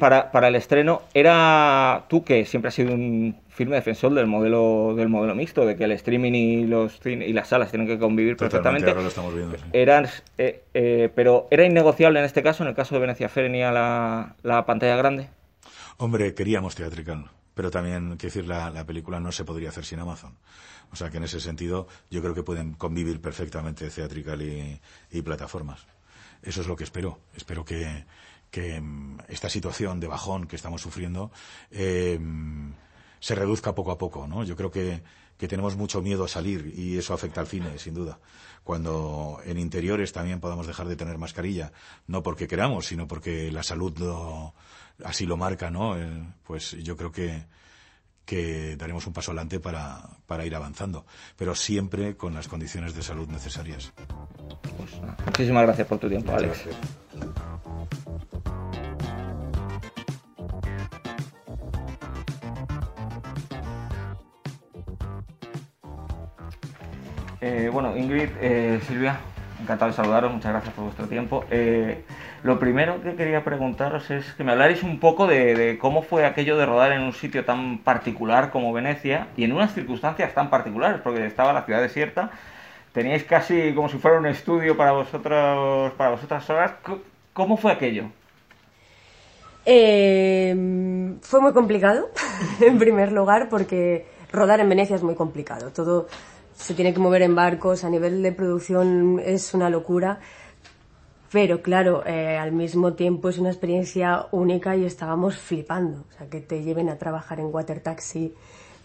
para, 0.00 0.30
para, 0.30 0.48
el 0.48 0.56
estreno. 0.56 1.02
Era 1.14 2.04
tú 2.08 2.24
que 2.24 2.44
siempre 2.44 2.68
has 2.68 2.74
sido 2.74 2.94
un 2.94 3.36
firme 3.48 3.76
defensor 3.76 4.12
del 4.14 4.26
modelo 4.26 4.94
del 4.96 5.08
modelo 5.08 5.34
mixto, 5.34 5.64
de 5.66 5.76
que 5.76 5.84
el 5.84 5.92
streaming 5.92 6.32
y 6.32 6.66
los 6.66 7.00
y 7.04 7.32
las 7.32 7.48
salas 7.48 7.70
tienen 7.70 7.86
que 7.86 7.98
convivir 7.98 8.36
perfectamente. 8.36 8.94
Eran, 9.72 10.06
eh, 10.38 10.62
eh, 10.74 11.10
pero 11.14 11.46
era 11.50 11.64
innegociable 11.64 12.18
en 12.18 12.24
este 12.24 12.42
caso, 12.42 12.62
en 12.62 12.70
el 12.70 12.74
caso 12.74 12.94
de 12.94 13.00
Venecia 13.00 13.28
Ferenía, 13.28 13.70
la, 13.72 14.34
la 14.42 14.66
pantalla 14.66 14.96
grande. 14.96 15.28
Hombre, 15.98 16.34
queríamos 16.34 16.74
teatrical. 16.74 17.24
pero 17.54 17.70
también, 17.70 18.16
quiero 18.18 18.34
decir, 18.34 18.46
la, 18.46 18.68
la 18.70 18.84
película 18.84 19.18
no 19.18 19.32
se 19.32 19.44
podría 19.44 19.70
hacer 19.70 19.84
sin 19.84 19.98
Amazon. 19.98 20.34
O 20.92 20.96
sea 20.96 21.10
que 21.10 21.16
en 21.16 21.24
ese 21.24 21.40
sentido 21.40 21.88
yo 22.10 22.20
creo 22.22 22.34
que 22.34 22.42
pueden 22.42 22.74
convivir 22.74 23.20
perfectamente 23.20 23.88
Theatrical 23.88 24.40
y, 24.42 24.80
y 25.10 25.22
plataformas. 25.22 25.86
Eso 26.42 26.60
es 26.60 26.66
lo 26.66 26.76
que 26.76 26.84
espero. 26.84 27.20
Espero 27.34 27.64
que, 27.64 28.04
que 28.50 28.80
mm, 28.80 29.18
esta 29.28 29.48
situación 29.48 30.00
de 30.00 30.06
bajón 30.06 30.46
que 30.46 30.56
estamos 30.56 30.82
sufriendo 30.82 31.30
eh, 31.70 32.18
se 33.20 33.34
reduzca 33.34 33.74
poco 33.74 33.90
a 33.90 33.98
poco, 33.98 34.26
¿no? 34.26 34.44
Yo 34.44 34.56
creo 34.56 34.70
que, 34.70 35.02
que 35.36 35.48
tenemos 35.48 35.76
mucho 35.76 36.02
miedo 36.02 36.24
a 36.24 36.28
salir 36.28 36.72
y 36.76 36.96
eso 36.96 37.14
afecta 37.14 37.40
al 37.40 37.46
cine, 37.46 37.78
sin 37.78 37.94
duda. 37.94 38.18
Cuando 38.64 39.40
en 39.44 39.58
interiores 39.58 40.12
también 40.12 40.40
podamos 40.40 40.66
dejar 40.66 40.88
de 40.88 40.96
tener 40.96 41.18
mascarilla, 41.18 41.72
no 42.06 42.22
porque 42.22 42.48
queramos, 42.48 42.86
sino 42.86 43.06
porque 43.06 43.52
la 43.52 43.62
salud 43.62 43.96
lo, 43.98 44.54
así 45.04 45.26
lo 45.26 45.36
marca, 45.36 45.70
¿no? 45.70 45.98
Eh, 45.98 46.24
pues 46.44 46.72
yo 46.82 46.96
creo 46.96 47.12
que, 47.12 47.44
que 48.26 48.76
daremos 48.76 49.06
un 49.06 49.12
paso 49.12 49.30
adelante 49.30 49.60
para, 49.60 50.00
para, 50.26 50.44
ir 50.44 50.54
avanzando, 50.54 51.06
pero 51.36 51.54
siempre 51.54 52.16
con 52.16 52.34
las 52.34 52.48
condiciones 52.48 52.94
de 52.94 53.02
salud 53.02 53.28
necesarias. 53.28 53.92
Pues, 54.76 54.90
muchísimas 55.24 55.62
gracias 55.62 55.86
por 55.86 55.98
tu 55.98 56.08
tiempo, 56.08 56.32
Alex. 56.32 56.66
Eh, 67.40 67.70
bueno, 67.72 67.96
Ingrid, 67.96 68.30
eh, 68.40 68.80
Silvia, 68.88 69.20
encantado 69.60 69.92
de 69.92 69.96
saludaros, 69.96 70.32
muchas 70.32 70.50
gracias 70.50 70.74
por 70.74 70.84
vuestro 70.86 71.06
tiempo. 71.06 71.44
Eh, 71.48 72.04
lo 72.46 72.58
primero 72.58 73.02
que 73.02 73.16
quería 73.16 73.42
preguntaros 73.42 74.10
es 74.10 74.32
que 74.34 74.44
me 74.44 74.52
hablarais 74.52 74.82
un 74.82 75.00
poco 75.00 75.26
de, 75.26 75.54
de, 75.54 75.78
cómo 75.78 76.02
fue 76.02 76.24
aquello 76.24 76.56
de 76.56 76.64
rodar 76.64 76.92
en 76.92 77.02
un 77.02 77.12
sitio 77.12 77.44
tan 77.44 77.78
particular 77.78 78.50
como 78.50 78.72
Venecia 78.72 79.28
y 79.36 79.44
en 79.44 79.52
unas 79.52 79.74
circunstancias 79.74 80.32
tan 80.32 80.48
particulares, 80.48 81.00
porque 81.02 81.26
estaba 81.26 81.52
la 81.52 81.64
ciudad 81.64 81.82
desierta, 81.82 82.30
teníais 82.92 83.24
casi 83.24 83.74
como 83.74 83.88
si 83.88 83.98
fuera 83.98 84.18
un 84.18 84.26
estudio 84.26 84.76
para 84.76 84.92
vosotros, 84.92 85.92
para 85.94 86.10
vosotras 86.10 86.48
horas. 86.48 86.72
¿Cómo 87.32 87.56
fue 87.56 87.72
aquello? 87.72 88.04
Eh, 89.66 90.54
fue 91.22 91.40
muy 91.40 91.52
complicado, 91.52 92.08
en 92.60 92.78
primer 92.78 93.10
lugar, 93.10 93.48
porque 93.50 94.06
rodar 94.32 94.60
en 94.60 94.68
Venecia 94.68 94.94
es 94.94 95.02
muy 95.02 95.16
complicado. 95.16 95.72
Todo 95.72 96.06
se 96.54 96.74
tiene 96.74 96.94
que 96.94 97.00
mover 97.00 97.22
en 97.22 97.34
barcos, 97.34 97.84
a 97.84 97.90
nivel 97.90 98.22
de 98.22 98.32
producción 98.32 99.20
es 99.22 99.52
una 99.52 99.68
locura. 99.68 100.20
Pero 101.36 101.60
claro, 101.60 102.02
eh, 102.06 102.38
al 102.38 102.52
mismo 102.52 102.94
tiempo 102.94 103.28
es 103.28 103.36
una 103.36 103.50
experiencia 103.50 104.26
única 104.32 104.74
y 104.74 104.86
estábamos 104.86 105.36
flipando. 105.36 106.06
O 106.08 106.12
sea, 106.16 106.30
que 106.30 106.40
te 106.40 106.62
lleven 106.62 106.88
a 106.88 106.96
trabajar 106.96 107.40
en 107.40 107.54
water 107.54 107.80
taxi 107.80 108.32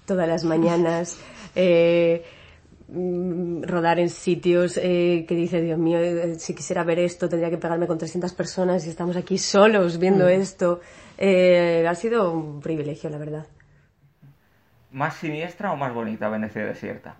todas 0.05 0.27
las 0.27 0.43
mañanas, 0.43 1.17
eh, 1.55 2.25
mm, 2.89 3.63
rodar 3.63 3.99
en 3.99 4.09
sitios 4.09 4.75
eh, 4.75 5.23
que 5.25 5.33
dices, 5.33 5.63
Dios 5.63 5.79
mío, 5.79 5.99
si 6.37 6.53
quisiera 6.53 6.83
ver 6.83 6.99
esto 6.99 7.29
tendría 7.29 7.49
que 7.49 7.57
pegarme 7.57 7.87
con 7.87 7.97
300 7.97 8.33
personas 8.33 8.85
y 8.85 8.89
estamos 8.89 9.15
aquí 9.15 9.37
solos 9.37 9.97
viendo 9.97 10.25
mm. 10.25 10.41
esto. 10.41 10.81
Eh, 11.17 11.87
ha 11.87 11.95
sido 11.95 12.33
un 12.33 12.59
privilegio, 12.59 13.09
la 13.09 13.17
verdad. 13.17 13.47
¿Más 14.91 15.15
siniestra 15.15 15.71
o 15.71 15.77
más 15.77 15.93
bonita 15.93 16.27
Venecia 16.27 16.65
desierta? 16.65 17.15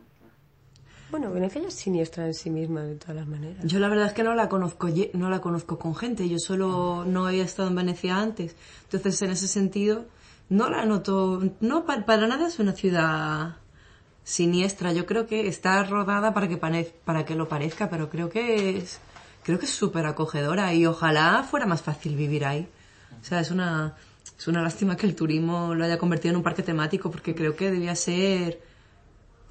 Bueno, 1.12 1.32
Venecia 1.32 1.62
ya 1.62 1.68
es 1.68 1.74
siniestra 1.74 2.26
en 2.26 2.34
sí 2.34 2.50
misma 2.50 2.84
de 2.84 2.96
todas 2.96 3.18
las 3.18 3.28
maneras. 3.28 3.64
Yo 3.66 3.80
la 3.80 3.90
verdad 3.90 4.08
es 4.08 4.14
que 4.14 4.24
no 4.24 4.34
la 4.34 4.48
conozco, 4.48 4.88
no 5.14 5.30
la 5.30 5.42
conozco 5.42 5.78
con 5.78 5.96
gente. 5.96 6.28
Yo 6.30 6.40
solo 6.40 7.04
no 7.06 7.28
había 7.28 7.44
estado 7.44 7.68
en 7.68 7.76
Venecia 7.76 8.18
antes. 8.18 8.56
Entonces, 8.84 9.22
en 9.22 9.32
ese 9.32 9.48
sentido, 9.48 10.06
no 10.50 10.70
la 10.70 10.86
noto. 10.86 11.42
No, 11.60 11.86
para, 11.86 12.06
para 12.06 12.28
nada 12.28 12.48
es 12.48 12.60
una 12.60 12.72
ciudad 12.72 13.58
siniestra. 14.24 14.94
Yo 14.94 15.06
creo 15.06 15.28
que 15.28 15.48
está 15.48 15.84
rodada 15.84 16.34
para 16.34 16.48
que, 16.48 16.58
para 16.58 17.26
que 17.26 17.36
lo 17.36 17.50
parezca, 17.50 17.90
pero 17.90 18.10
creo 18.10 18.30
que 18.30 18.78
es 18.78 19.02
creo 19.44 19.60
que 19.60 19.66
es 19.66 19.72
súper 19.72 20.06
acogedora 20.06 20.74
y 20.74 20.86
ojalá 20.86 21.44
fuera 21.44 21.66
más 21.66 21.82
fácil 21.82 22.16
vivir 22.16 22.46
ahí. 22.46 22.68
O 23.20 23.24
sea, 23.24 23.40
es 23.40 23.52
una, 23.52 23.96
es 24.38 24.48
una 24.48 24.62
lástima 24.62 24.96
que 24.96 25.06
el 25.06 25.16
turismo 25.16 25.76
lo 25.76 25.84
haya 25.84 25.98
convertido 25.98 26.32
en 26.32 26.38
un 26.38 26.44
parque 26.44 26.64
temático 26.64 27.12
porque 27.12 27.36
creo 27.36 27.56
que 27.56 27.72
debía 27.72 27.96
ser 27.96 28.62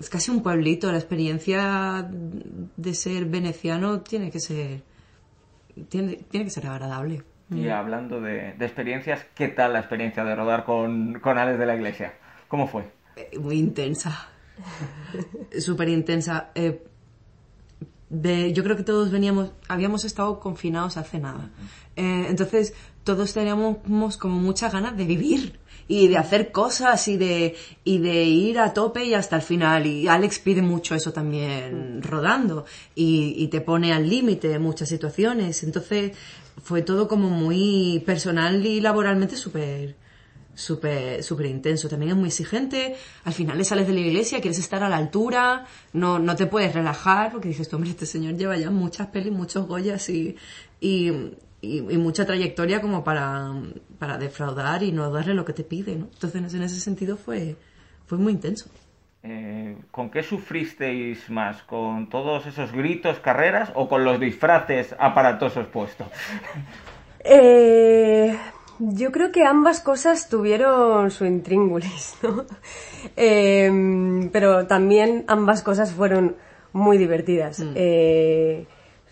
es 0.00 0.08
casi 0.08 0.30
un 0.30 0.42
pueblito. 0.42 0.90
La 0.90 0.98
experiencia 0.98 2.08
de 2.10 2.94
ser 2.94 3.26
veneciano 3.26 4.00
tiene 4.00 4.30
que 4.30 4.40
ser 4.40 4.82
tiene, 5.88 6.16
tiene 6.30 6.44
que 6.46 6.50
ser 6.50 6.66
agradable. 6.66 7.22
Y 7.50 7.68
hablando 7.68 8.20
de, 8.20 8.54
de, 8.54 8.64
experiencias, 8.64 9.26
¿qué 9.34 9.48
tal 9.48 9.72
la 9.72 9.80
experiencia 9.80 10.22
de 10.24 10.36
rodar 10.36 10.64
con, 10.64 11.18
con 11.18 11.36
Alex 11.36 11.58
de 11.58 11.66
la 11.66 11.74
Iglesia? 11.74 12.14
¿Cómo 12.46 12.68
fue? 12.68 12.84
Eh, 13.16 13.38
muy 13.38 13.58
intensa. 13.58 14.28
Súper 15.58 15.88
intensa. 15.88 16.50
Eh, 16.54 16.84
de, 18.08 18.52
yo 18.52 18.62
creo 18.62 18.76
que 18.76 18.84
todos 18.84 19.10
veníamos, 19.10 19.52
habíamos 19.68 20.04
estado 20.04 20.38
confinados 20.38 20.96
hace 20.96 21.18
nada. 21.18 21.50
Eh, 21.96 22.26
entonces, 22.28 22.72
todos 23.02 23.32
teníamos 23.32 24.16
como 24.16 24.36
muchas 24.38 24.72
ganas 24.72 24.96
de 24.96 25.04
vivir 25.04 25.58
y 25.90 26.06
de 26.06 26.18
hacer 26.18 26.52
cosas 26.52 27.08
y 27.08 27.16
de, 27.16 27.56
y 27.82 27.98
de 27.98 28.22
ir 28.22 28.60
a 28.60 28.72
tope 28.72 29.04
y 29.04 29.14
hasta 29.14 29.34
el 29.34 29.42
final. 29.42 29.86
Y 29.88 30.06
Alex 30.06 30.38
pide 30.38 30.62
mucho 30.62 30.94
eso 30.94 31.12
también 31.12 32.00
rodando 32.00 32.64
y, 32.94 33.34
y 33.36 33.48
te 33.48 33.60
pone 33.60 33.92
al 33.92 34.08
límite 34.08 34.52
en 34.52 34.62
muchas 34.62 34.88
situaciones. 34.88 35.64
Entonces 35.64 36.12
fue 36.62 36.82
todo 36.82 37.08
como 37.08 37.28
muy 37.28 38.04
personal 38.06 38.64
y 38.64 38.80
laboralmente 38.80 39.36
súper 39.36 39.96
súper 40.54 41.24
súper 41.24 41.46
intenso. 41.46 41.88
También 41.88 42.12
es 42.12 42.16
muy 42.16 42.28
exigente. 42.28 42.94
Al 43.24 43.32
final 43.32 43.58
le 43.58 43.64
sales 43.64 43.88
de 43.88 43.92
la 43.92 44.00
iglesia, 44.00 44.40
quieres 44.40 44.60
estar 44.60 44.84
a 44.84 44.88
la 44.88 44.96
altura, 44.96 45.66
no, 45.92 46.20
no 46.20 46.36
te 46.36 46.46
puedes 46.46 46.72
relajar 46.72 47.32
porque 47.32 47.48
dices, 47.48 47.74
hombre, 47.74 47.90
este 47.90 48.06
señor 48.06 48.36
lleva 48.36 48.56
ya 48.56 48.70
muchas 48.70 49.08
pelis, 49.08 49.32
muchos 49.32 49.66
Goyas 49.66 50.08
y, 50.08 50.36
y, 50.80 51.10
y, 51.60 51.78
y, 51.78 51.98
mucha 51.98 52.26
trayectoria 52.26 52.80
como 52.80 53.04
para, 53.04 53.52
para 53.98 54.18
defraudar 54.18 54.82
y 54.82 54.92
no 54.92 55.10
darle 55.10 55.34
lo 55.34 55.44
que 55.44 55.52
te 55.52 55.64
pide, 55.64 55.96
¿no? 55.96 56.08
Entonces, 56.12 56.54
en 56.54 56.62
ese 56.62 56.80
sentido 56.80 57.16
fue, 57.16 57.56
fue 58.06 58.18
muy 58.18 58.32
intenso. 58.32 58.70
Eh, 59.22 59.76
¿Con 59.90 60.10
qué 60.10 60.22
sufristeis 60.22 61.28
más? 61.28 61.62
¿Con 61.64 62.08
todos 62.08 62.46
esos 62.46 62.72
gritos, 62.72 63.20
carreras 63.20 63.70
o 63.74 63.86
con 63.86 64.02
los 64.02 64.18
disfraces 64.18 64.94
aparatosos 64.98 65.66
puestos? 65.66 66.08
Eh, 67.22 68.34
yo 68.78 69.12
creo 69.12 69.30
que 69.30 69.44
ambas 69.44 69.82
cosas 69.82 70.30
tuvieron 70.30 71.10
su 71.10 71.26
intríngulis, 71.26 72.16
¿no? 72.22 72.46
Eh, 73.14 74.30
pero 74.32 74.66
también 74.66 75.26
ambas 75.28 75.62
cosas 75.62 75.92
fueron 75.92 76.36
muy 76.72 76.96
divertidas. 76.96 77.60
Mm. 77.60 77.76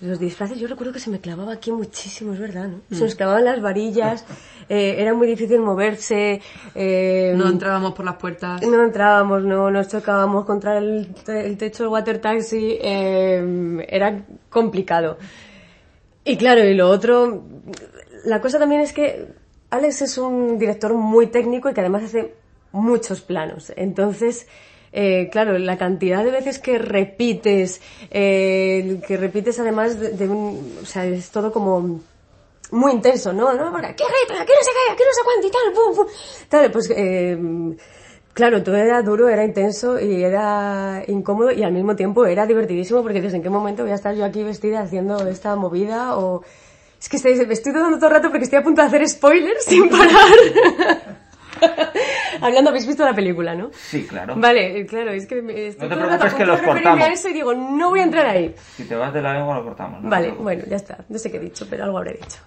Los 0.00 0.20
disfraces, 0.20 0.60
yo 0.60 0.68
recuerdo 0.68 0.92
que 0.92 1.00
se 1.00 1.10
me 1.10 1.20
clavaba 1.20 1.52
aquí 1.52 1.72
muchísimo, 1.72 2.32
es 2.32 2.38
verdad, 2.38 2.68
¿no? 2.68 2.80
Mm. 2.88 2.94
Se 2.94 3.04
nos 3.04 3.14
clavaban 3.16 3.44
las 3.44 3.60
varillas, 3.60 4.24
eh, 4.68 4.96
era 4.98 5.12
muy 5.12 5.26
difícil 5.26 5.60
moverse. 5.60 6.40
Eh, 6.74 7.34
no 7.36 7.48
entrábamos 7.48 7.94
por 7.94 8.04
las 8.04 8.14
puertas. 8.16 8.62
No 8.62 8.84
entrábamos, 8.84 9.42
no 9.42 9.70
nos 9.70 9.88
chocábamos 9.88 10.44
contra 10.44 10.78
el, 10.78 11.08
el 11.26 11.56
techo 11.56 11.82
del 11.82 11.92
water 11.92 12.20
taxi, 12.20 12.78
eh, 12.80 13.84
era 13.88 14.24
complicado. 14.48 15.18
Y 16.24 16.36
claro, 16.36 16.64
y 16.64 16.74
lo 16.74 16.88
otro, 16.90 17.42
la 18.24 18.40
cosa 18.40 18.58
también 18.58 18.82
es 18.82 18.92
que 18.92 19.26
Alex 19.70 20.02
es 20.02 20.18
un 20.18 20.58
director 20.58 20.94
muy 20.94 21.26
técnico 21.26 21.68
y 21.70 21.74
que 21.74 21.80
además 21.80 22.04
hace 22.04 22.34
muchos 22.70 23.20
planos. 23.20 23.72
Entonces, 23.76 24.46
eh, 24.92 25.28
claro, 25.30 25.58
la 25.58 25.76
cantidad 25.76 26.24
de 26.24 26.30
veces 26.30 26.58
que 26.58 26.78
repites, 26.78 27.80
eh, 28.10 29.00
que 29.06 29.16
repites 29.16 29.58
además 29.60 29.98
de, 29.98 30.28
un, 30.28 30.78
o 30.82 30.86
sea, 30.86 31.04
es 31.04 31.30
todo 31.30 31.52
como 31.52 32.00
muy 32.70 32.92
intenso, 32.92 33.32
¿no? 33.32 33.52
¿No? 33.54 33.76
Aquí 33.76 34.04
repite, 34.04 34.40
aquí 34.40 34.52
no 34.52 34.62
se 34.62 34.72
cae, 34.72 34.92
aquí 34.92 35.02
no 35.04 35.12
sé 35.12 35.20
cuánto 35.24 35.46
y 35.46 35.50
tal. 35.50 36.48
Claro, 36.48 36.72
pues, 36.72 36.90
eh, 36.94 37.38
claro, 38.34 38.62
todo 38.62 38.76
era 38.76 39.02
duro, 39.02 39.28
era 39.28 39.44
intenso 39.44 40.00
y 40.00 40.22
era 40.22 41.02
incómodo 41.06 41.50
y 41.50 41.62
al 41.62 41.72
mismo 41.72 41.96
tiempo 41.96 42.26
era 42.26 42.46
divertidísimo 42.46 43.02
porque 43.02 43.20
dices, 43.20 43.34
¿en 43.34 43.42
qué 43.42 43.50
momento 43.50 43.82
voy 43.82 43.92
a 43.92 43.96
estar 43.96 44.14
yo 44.14 44.24
aquí 44.24 44.42
vestida 44.42 44.80
haciendo 44.80 45.26
esta 45.26 45.56
movida 45.56 46.16
o... 46.18 46.42
Es 47.00 47.08
que 47.08 47.16
estoy, 47.16 47.32
estoy 47.48 47.72
dando 47.72 47.96
todo 47.96 48.08
el 48.08 48.16
rato 48.16 48.28
porque 48.28 48.44
estoy 48.44 48.58
a 48.58 48.62
punto 48.64 48.82
de 48.82 48.88
hacer 48.88 49.08
spoilers 49.08 49.64
sin 49.66 49.88
parar. 49.88 51.17
Hablando, 52.40 52.70
habéis 52.70 52.86
visto 52.86 53.04
la 53.04 53.14
película, 53.14 53.54
¿no? 53.54 53.70
Sí, 53.72 54.06
claro. 54.06 54.34
Vale, 54.36 54.86
claro, 54.86 55.10
es 55.10 55.26
que 55.26 55.38
estoy 55.68 55.88
no 55.88 55.94
te 55.94 56.00
preocupes 56.00 56.34
que 56.34 56.46
los 56.46 56.60
cortamos. 56.60 57.06
A 57.06 57.12
eso 57.12 57.28
y 57.28 57.32
digo, 57.32 57.54
no 57.54 57.90
voy 57.90 58.00
a 58.00 58.04
entrar 58.04 58.26
ahí. 58.26 58.54
Si 58.76 58.84
te 58.84 58.94
vas 58.94 59.12
de 59.12 59.22
la 59.22 59.34
lengua 59.34 59.56
lo 59.56 59.64
cortamos. 59.64 60.02
¿no? 60.02 60.08
Vale, 60.08 60.30
bueno, 60.32 60.64
ya 60.68 60.76
está. 60.76 61.04
No 61.08 61.18
sé 61.18 61.30
qué 61.30 61.38
he 61.38 61.40
dicho, 61.40 61.66
pero 61.68 61.84
algo 61.84 61.98
habré 61.98 62.14
dicho. 62.14 62.38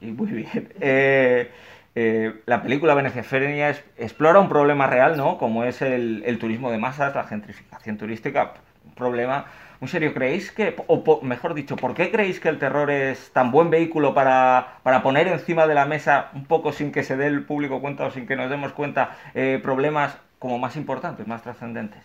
Y 0.00 0.06
muy 0.06 0.30
bien. 0.30 0.68
Eh, 0.80 1.50
eh, 1.96 2.42
la 2.46 2.60
película 2.60 2.94
Venecia 2.94 3.22
Fenia 3.22 3.70
es, 3.70 3.84
explora 3.96 4.40
un 4.40 4.48
problema 4.48 4.88
real, 4.88 5.16
¿no? 5.16 5.38
Como 5.38 5.64
es 5.64 5.80
el, 5.80 6.24
el 6.26 6.38
turismo 6.38 6.72
de 6.72 6.78
masas, 6.78 7.14
la 7.14 7.24
gentrificación 7.24 7.96
turística, 7.96 8.54
un 8.84 8.94
problema 8.94 9.46
un 9.84 9.88
serio, 9.88 10.14
¿creéis 10.14 10.50
que, 10.50 10.74
o 10.86 11.20
mejor 11.22 11.52
dicho, 11.52 11.76
¿por 11.76 11.92
qué 11.92 12.10
creéis 12.10 12.40
que 12.40 12.48
el 12.48 12.58
terror 12.58 12.90
es 12.90 13.30
tan 13.32 13.50
buen 13.50 13.68
vehículo 13.68 14.14
para, 14.14 14.78
para 14.82 15.02
poner 15.02 15.28
encima 15.28 15.66
de 15.66 15.74
la 15.74 15.84
mesa, 15.84 16.30
un 16.34 16.46
poco 16.46 16.72
sin 16.72 16.90
que 16.90 17.02
se 17.02 17.18
dé 17.18 17.26
el 17.26 17.44
público 17.44 17.82
cuenta 17.82 18.06
o 18.06 18.10
sin 18.10 18.26
que 18.26 18.34
nos 18.34 18.48
demos 18.48 18.72
cuenta, 18.72 19.18
eh, 19.34 19.60
problemas 19.62 20.16
como 20.38 20.58
más 20.58 20.76
importantes, 20.76 21.26
más 21.26 21.42
trascendentes? 21.42 22.02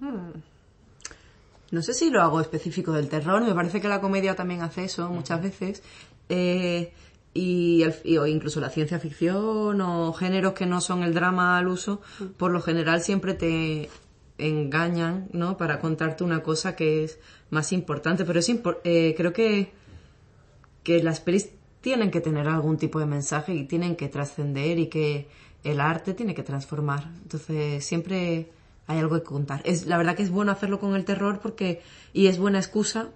Hmm. 0.00 0.32
No 1.70 1.80
sé 1.80 1.94
si 1.94 2.10
lo 2.10 2.20
hago 2.20 2.42
específico 2.42 2.92
del 2.92 3.08
terror, 3.08 3.42
me 3.42 3.54
parece 3.54 3.80
que 3.80 3.88
la 3.88 4.02
comedia 4.02 4.36
también 4.36 4.60
hace 4.60 4.84
eso 4.84 5.08
muchas 5.08 5.42
veces. 5.42 5.82
Eh, 6.28 6.92
y, 7.32 7.82
o 8.16 8.26
incluso 8.26 8.60
la 8.60 8.68
ciencia 8.68 9.00
ficción 9.00 9.80
o 9.80 10.12
géneros 10.12 10.52
que 10.52 10.66
no 10.66 10.80
son 10.80 11.02
el 11.02 11.14
drama 11.14 11.58
al 11.58 11.68
uso, 11.68 12.00
por 12.36 12.52
lo 12.52 12.60
general 12.60 13.00
siempre 13.00 13.34
te 13.34 13.88
engañan, 14.38 15.28
¿no? 15.32 15.56
Para 15.56 15.78
contarte 15.78 16.24
una 16.24 16.42
cosa 16.42 16.76
que 16.76 17.04
es 17.04 17.18
más 17.50 17.72
importante. 17.72 18.24
Pero 18.24 18.38
es 18.38 18.48
eh, 18.48 19.14
creo 19.16 19.32
que, 19.32 19.72
que 20.82 21.02
las 21.02 21.20
pelis 21.20 21.50
tienen 21.80 22.10
que 22.10 22.20
tener 22.20 22.48
algún 22.48 22.78
tipo 22.78 22.98
de 22.98 23.06
mensaje 23.06 23.54
y 23.54 23.64
tienen 23.64 23.96
que 23.96 24.08
trascender 24.08 24.78
y 24.78 24.86
que 24.86 25.28
el 25.62 25.80
arte 25.80 26.14
tiene 26.14 26.34
que 26.34 26.42
transformar. 26.42 27.10
Entonces 27.22 27.84
siempre 27.84 28.50
hay 28.86 28.98
algo 28.98 29.16
que 29.16 29.22
contar. 29.22 29.62
Es, 29.64 29.86
la 29.86 29.96
verdad 29.96 30.16
que 30.16 30.22
es 30.22 30.30
bueno 30.30 30.52
hacerlo 30.52 30.78
con 30.78 30.94
el 30.94 31.04
terror 31.04 31.40
porque, 31.40 31.82
y 32.12 32.26
es 32.26 32.38
buena 32.38 32.58
excusa 32.58 33.10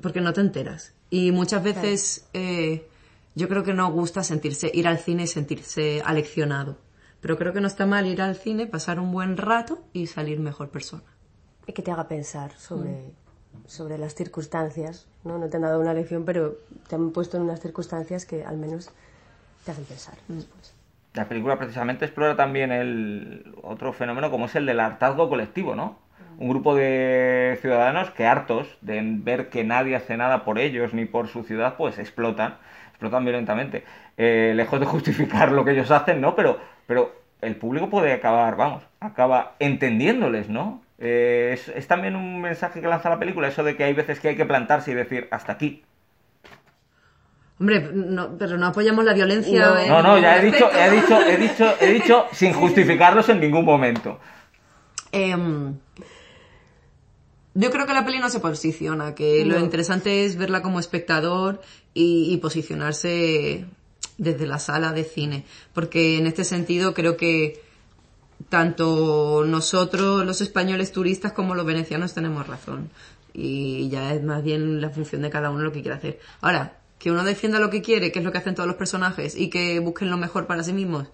porque 0.00 0.20
no 0.20 0.32
te 0.32 0.40
enteras. 0.40 0.94
Y 1.10 1.32
muchas 1.32 1.62
veces 1.62 2.26
eh, 2.32 2.88
yo 3.34 3.48
creo 3.48 3.62
que 3.62 3.74
no 3.74 3.90
gusta 3.92 4.24
sentirse, 4.24 4.70
ir 4.72 4.88
al 4.88 4.98
cine 4.98 5.24
y 5.24 5.26
sentirse 5.26 6.02
aleccionado. 6.04 6.78
Pero 7.20 7.36
creo 7.36 7.52
que 7.52 7.60
no 7.60 7.66
está 7.66 7.86
mal 7.86 8.06
ir 8.06 8.22
al 8.22 8.36
cine, 8.36 8.66
pasar 8.66 9.00
un 9.00 9.12
buen 9.12 9.36
rato 9.36 9.82
y 9.92 10.06
salir 10.06 10.38
mejor 10.38 10.70
persona. 10.70 11.02
Y 11.66 11.72
que 11.72 11.82
te 11.82 11.90
haga 11.90 12.08
pensar 12.08 12.52
sobre, 12.52 13.12
sobre 13.66 13.98
las 13.98 14.14
circunstancias. 14.14 15.06
¿no? 15.24 15.38
no 15.38 15.48
te 15.48 15.56
han 15.56 15.62
dado 15.62 15.80
una 15.80 15.94
lección, 15.94 16.24
pero 16.24 16.56
te 16.88 16.94
han 16.94 17.10
puesto 17.10 17.36
en 17.36 17.44
unas 17.44 17.60
circunstancias 17.60 18.24
que 18.24 18.44
al 18.44 18.56
menos 18.56 18.90
te 19.64 19.72
hacen 19.72 19.84
pensar 19.84 20.14
mm. 20.28 20.34
después. 20.34 20.74
La 21.14 21.28
película 21.28 21.58
precisamente 21.58 22.04
explora 22.04 22.36
también 22.36 22.70
el 22.72 23.54
otro 23.62 23.92
fenómeno 23.92 24.30
como 24.30 24.46
es 24.46 24.54
el 24.54 24.66
del 24.66 24.80
hartazgo 24.80 25.28
colectivo, 25.30 25.74
¿no? 25.74 25.98
Un 26.38 26.50
grupo 26.50 26.74
de 26.74 27.58
ciudadanos 27.62 28.10
que 28.10 28.26
hartos 28.26 28.76
de 28.82 29.00
ver 29.02 29.48
que 29.48 29.64
nadie 29.64 29.96
hace 29.96 30.18
nada 30.18 30.44
por 30.44 30.58
ellos 30.58 30.92
ni 30.92 31.06
por 31.06 31.28
su 31.28 31.44
ciudad, 31.44 31.76
pues 31.78 31.98
explotan, 31.98 32.58
explotan 32.90 33.24
violentamente. 33.24 33.84
Eh, 34.18 34.52
lejos 34.54 34.78
de 34.78 34.84
justificar 34.84 35.50
lo 35.52 35.64
que 35.64 35.70
ellos 35.70 35.90
hacen, 35.90 36.20
¿no? 36.20 36.36
Pero, 36.36 36.58
pero 36.86 37.14
el 37.40 37.56
público 37.56 37.90
puede 37.90 38.12
acabar, 38.12 38.56
vamos, 38.56 38.82
acaba 39.00 39.54
entendiéndoles, 39.58 40.48
¿no? 40.48 40.82
Eh, 40.98 41.50
es, 41.52 41.68
es 41.68 41.86
también 41.86 42.16
un 42.16 42.40
mensaje 42.40 42.80
que 42.80 42.86
lanza 42.86 43.10
la 43.10 43.18
película, 43.18 43.48
eso 43.48 43.62
de 43.62 43.76
que 43.76 43.84
hay 43.84 43.92
veces 43.92 44.20
que 44.20 44.28
hay 44.28 44.36
que 44.36 44.46
plantarse 44.46 44.92
y 44.92 44.94
decir, 44.94 45.28
hasta 45.30 45.52
aquí, 45.52 45.84
Hombre, 47.58 47.88
no, 47.92 48.36
pero 48.36 48.58
no 48.58 48.66
apoyamos 48.66 49.04
la 49.04 49.14
violencia. 49.14 49.70
No, 49.88 50.02
no, 50.02 50.18
ya 50.18 50.38
he 50.38 50.44
dicho, 50.44 50.70
he 50.70 50.90
dicho, 50.90 51.20
he 51.22 51.36
dicho, 51.38 51.74
he 51.80 51.86
dicho 51.94 52.26
sin 52.32 52.52
justificarlos 52.52 53.28
en 53.30 53.40
ningún 53.40 53.64
momento. 53.64 54.20
Em, 55.10 55.74
yo 57.54 57.70
creo 57.70 57.86
que 57.86 57.94
la 57.94 58.04
peli 58.04 58.18
no 58.18 58.28
se 58.28 58.40
posiciona, 58.40 59.14
que 59.14 59.46
lo 59.46 59.58
interesante 59.58 60.26
es 60.26 60.36
verla 60.36 60.60
como 60.60 60.78
espectador 60.78 61.62
y, 61.94 62.36
posicionarse 62.38 63.64
desde 64.18 64.46
la 64.46 64.58
sala 64.58 64.92
de 64.92 65.04
cine, 65.04 65.44
porque 65.72 66.18
en 66.18 66.26
este 66.26 66.44
sentido 66.44 66.94
creo 66.94 67.16
que 67.16 67.60
tanto 68.48 69.44
nosotros, 69.46 70.24
los 70.24 70.40
españoles 70.40 70.92
turistas, 70.92 71.32
como 71.32 71.54
los 71.54 71.66
venecianos 71.66 72.14
tenemos 72.14 72.46
razón. 72.46 72.90
Y 73.32 73.88
ya 73.90 74.14
es 74.14 74.22
más 74.22 74.42
bien 74.42 74.80
la 74.80 74.90
función 74.90 75.22
de 75.22 75.30
cada 75.30 75.50
uno 75.50 75.62
lo 75.62 75.72
que 75.72 75.82
quiere 75.82 75.96
hacer. 75.96 76.20
Ahora, 76.40 76.78
que 76.98 77.10
uno 77.10 77.24
defienda 77.24 77.58
lo 77.58 77.70
que 77.70 77.82
quiere, 77.82 78.10
que 78.12 78.20
es 78.20 78.24
lo 78.24 78.32
que 78.32 78.38
hacen 78.38 78.54
todos 78.54 78.66
los 78.66 78.76
personajes, 78.76 79.36
y 79.36 79.50
que 79.50 79.78
busquen 79.80 80.10
lo 80.10 80.16
mejor 80.16 80.46
para 80.46 80.62
sí 80.62 80.72
mismos, 80.72 81.08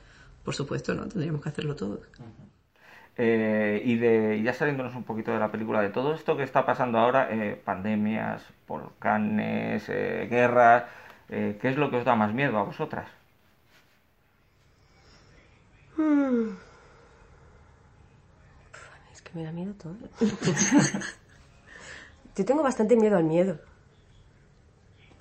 por 0.44 0.54
supuesto, 0.54 0.94
¿no? 0.94 1.06
Tendríamos 1.08 1.42
que 1.42 1.48
hacerlo 1.48 1.74
todos. 1.74 2.00
Eh, 3.16 3.82
y 3.84 3.96
de 3.96 4.40
ya 4.42 4.54
saliéndonos 4.54 4.94
un 4.94 5.04
poquito 5.04 5.32
de 5.32 5.38
la 5.38 5.50
película, 5.50 5.82
de 5.82 5.90
todo 5.90 6.14
esto 6.14 6.36
que 6.36 6.44
está 6.44 6.64
pasando 6.64 6.98
ahora, 6.98 7.28
eh, 7.30 7.60
pandemias, 7.62 8.42
volcanes, 8.66 9.84
eh, 9.88 10.26
guerras, 10.30 10.84
¿qué 11.32 11.68
es 11.70 11.76
lo 11.76 11.90
que 11.90 11.96
os 11.96 12.04
da 12.04 12.14
más 12.14 12.34
miedo 12.34 12.58
a 12.58 12.64
vosotras? 12.64 13.08
Hmm. 15.96 16.50
Es 19.12 19.22
que 19.22 19.30
me 19.34 19.44
da 19.44 19.52
miedo 19.52 19.72
todo. 19.74 19.96
Yo 22.36 22.44
tengo 22.44 22.62
bastante 22.62 22.96
miedo 22.96 23.16
al 23.16 23.24
miedo 23.24 23.58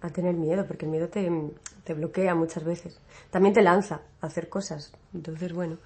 a 0.01 0.09
tener 0.09 0.35
miedo, 0.35 0.65
porque 0.65 0.85
el 0.85 0.91
miedo 0.91 1.07
te, 1.09 1.93
bloquea 1.93 2.35
muchas 2.35 2.63
veces. 2.63 2.99
También 3.29 3.53
te 3.53 3.61
lanza 3.61 4.01
a 4.19 4.27
hacer 4.27 4.49
cosas. 4.49 4.91
Entonces, 5.13 5.53
bueno. 5.53 5.77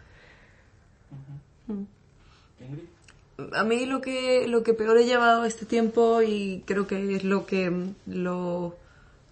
A 3.53 3.63
mí 3.63 3.85
lo 3.85 4.01
que, 4.01 4.47
lo 4.47 4.63
que 4.63 4.73
peor 4.73 4.97
he 4.97 5.05
llevado 5.05 5.45
este 5.45 5.65
tiempo 5.65 6.21
y 6.21 6.63
creo 6.65 6.87
que 6.87 7.15
es 7.15 7.23
lo 7.23 7.45
que 7.45 7.91
lo, 8.05 8.75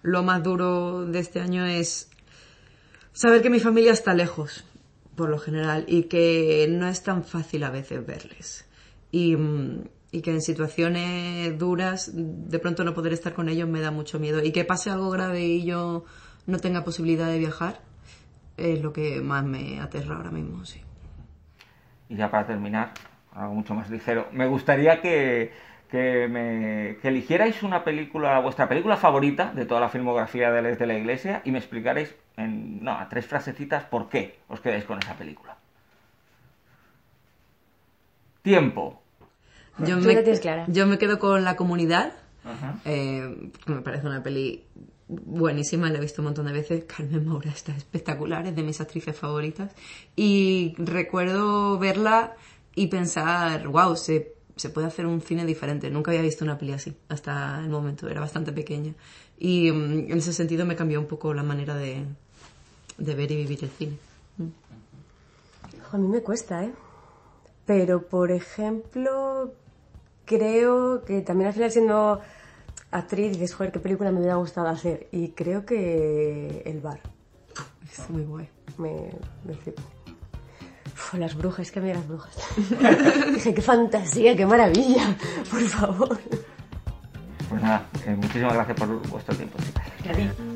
lo 0.03 0.21
más 0.21 0.43
duro 0.43 1.05
de 1.05 1.19
este 1.19 1.39
año 1.39 1.65
es 1.65 2.11
saber 3.11 3.41
que 3.41 3.49
mi 3.49 3.59
familia 3.59 3.91
está 3.91 4.13
lejos, 4.13 4.65
por 5.15 5.29
lo 5.29 5.39
general, 5.39 5.85
y 5.87 6.03
que 6.03 6.67
no 6.69 6.87
es 6.87 7.01
tan 7.01 7.23
fácil 7.23 7.63
a 7.63 7.71
veces 7.71 8.05
verles. 8.05 8.69
Y, 9.11 9.35
mm, 9.35 9.83
y 10.11 10.21
que 10.21 10.31
en 10.31 10.41
situaciones 10.41 11.57
duras 11.57 12.11
de 12.13 12.59
pronto 12.59 12.83
no 12.83 12.93
poder 12.93 13.13
estar 13.13 13.33
con 13.33 13.49
ellos 13.49 13.67
me 13.67 13.81
da 13.81 13.89
mucho 13.89 14.19
miedo. 14.19 14.43
Y 14.43 14.51
que 14.51 14.63
pase 14.63 14.91
algo 14.91 15.09
grave 15.09 15.43
y 15.43 15.65
yo 15.65 16.05
no 16.45 16.59
tenga 16.59 16.83
posibilidad 16.83 17.27
de 17.27 17.39
viajar 17.39 17.81
es 18.57 18.81
lo 18.81 18.93
que 18.93 19.21
más 19.21 19.43
me 19.43 19.79
aterra 19.79 20.15
ahora 20.15 20.31
mismo, 20.31 20.65
sí. 20.65 20.81
Y 22.09 22.15
ya 22.15 22.29
para 22.29 22.45
terminar, 22.45 22.93
algo 23.31 23.55
mucho 23.55 23.73
más 23.73 23.89
ligero, 23.89 24.27
me 24.31 24.47
gustaría 24.47 25.01
que, 25.01 25.51
que, 25.93 26.27
me, 26.27 26.97
que 27.03 27.09
eligierais 27.09 27.61
una 27.61 27.83
película, 27.83 28.39
vuestra 28.39 28.67
película 28.67 28.97
favorita 28.97 29.53
de 29.53 29.67
toda 29.67 29.79
la 29.79 29.89
filmografía 29.89 30.49
de 30.49 30.63
Les 30.63 30.79
de 30.79 30.87
la 30.87 30.97
Iglesia 30.97 31.43
y 31.45 31.51
me 31.51 31.59
explicarais 31.59 32.15
en 32.35 32.83
no, 32.83 32.97
a 32.97 33.07
tres 33.07 33.27
frasecitas 33.27 33.83
por 33.83 34.09
qué 34.09 34.39
os 34.47 34.59
quedáis 34.59 34.85
con 34.85 34.97
esa 34.97 35.13
película. 35.13 35.55
Tiempo. 38.41 39.03
Yo 39.85 39.97
me, 39.97 40.23
yo 40.69 40.87
me 40.87 40.97
quedo 40.97 41.19
con 41.19 41.43
la 41.43 41.55
comunidad, 41.55 42.13
eh, 42.85 43.51
me 43.67 43.81
parece 43.81 44.07
una 44.07 44.23
peli 44.23 44.63
buenísima, 45.07 45.91
la 45.91 45.99
he 45.99 46.01
visto 46.01 46.23
un 46.23 46.25
montón 46.25 46.47
de 46.47 46.53
veces. 46.53 46.85
Carmen 46.85 47.23
Maura 47.23 47.51
está 47.51 47.71
espectacular, 47.71 48.47
es 48.47 48.55
de 48.55 48.63
mis 48.63 48.81
actrices 48.81 49.15
favoritas. 49.15 49.75
Y 50.15 50.73
recuerdo 50.79 51.77
verla 51.77 52.33
y 52.73 52.87
pensar, 52.87 53.67
wow, 53.67 53.95
se, 53.95 54.32
se 54.55 54.69
puede 54.69 54.87
hacer 54.87 55.05
un 55.05 55.21
cine 55.21 55.45
diferente. 55.45 55.89
Nunca 55.89 56.11
había 56.11 56.21
visto 56.21 56.45
una 56.45 56.57
peli 56.57 56.73
así 56.73 56.95
hasta 57.09 57.59
el 57.59 57.69
momento, 57.69 58.07
era 58.07 58.21
bastante 58.21 58.51
pequeña. 58.51 58.93
Y 59.37 59.71
mm, 59.71 60.11
en 60.11 60.17
ese 60.17 60.33
sentido 60.33 60.65
me 60.65 60.75
cambió 60.75 60.99
un 60.99 61.07
poco 61.07 61.33
la 61.33 61.43
manera 61.43 61.75
de, 61.75 62.05
de 62.97 63.15
ver 63.15 63.31
y 63.31 63.37
vivir 63.37 63.59
el 63.63 63.69
cine. 63.69 63.97
A 65.91 65.97
mí 65.97 66.07
me 66.07 66.21
cuesta, 66.21 66.63
¿eh? 66.63 66.73
Pero, 67.65 68.07
por 68.07 68.31
ejemplo, 68.31 69.53
creo 70.25 71.03
que 71.05 71.21
también 71.21 71.49
al 71.49 71.53
final 71.53 71.71
siendo 71.71 72.19
actriz 72.91 73.33
dices, 73.33 73.53
joder, 73.53 73.71
qué 73.71 73.79
película 73.79 74.11
me 74.11 74.19
hubiera 74.19 74.35
gustado 74.35 74.67
hacer. 74.67 75.07
Y 75.11 75.29
creo 75.29 75.65
que 75.65 76.63
El 76.65 76.81
Bar. 76.81 76.99
Es 77.91 78.09
muy 78.09 78.23
guay. 78.23 78.49
Me, 78.77 79.11
me 79.45 79.53
flipo. 80.93 81.17
las 81.17 81.35
brujas, 81.35 81.67
es 81.67 81.71
que 81.71 81.79
a 81.79 81.81
mí 81.81 81.93
las 81.93 82.07
brujas. 82.07 82.35
Dije, 83.33 83.53
qué 83.53 83.61
fantasía, 83.61 84.35
qué 84.35 84.45
maravilla, 84.45 85.15
por 85.49 85.61
favor. 85.61 86.19
Pues 87.49 87.61
nada, 87.61 87.87
eh, 88.05 88.15
muchísimas 88.15 88.53
gracias 88.53 88.77
por 88.77 89.07
vuestro 89.09 89.35
tiempo, 89.35 89.57
chicas. 89.63 90.53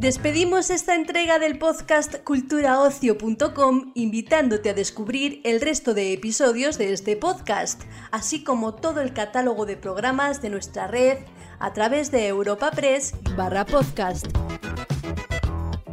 Despedimos 0.00 0.70
esta 0.70 0.94
entrega 0.94 1.38
del 1.38 1.58
podcast 1.58 2.24
culturaocio.com 2.24 3.92
invitándote 3.94 4.70
a 4.70 4.74
descubrir 4.74 5.42
el 5.44 5.60
resto 5.60 5.92
de 5.92 6.14
episodios 6.14 6.78
de 6.78 6.94
este 6.94 7.16
podcast, 7.16 7.82
así 8.10 8.42
como 8.42 8.74
todo 8.74 9.02
el 9.02 9.12
catálogo 9.12 9.66
de 9.66 9.76
programas 9.76 10.40
de 10.40 10.48
nuestra 10.48 10.86
red 10.86 11.18
a 11.58 11.74
través 11.74 12.10
de 12.10 12.28
Europa 12.28 12.70
Press 12.70 13.14
barra 13.36 13.66
podcast. 13.66 14.26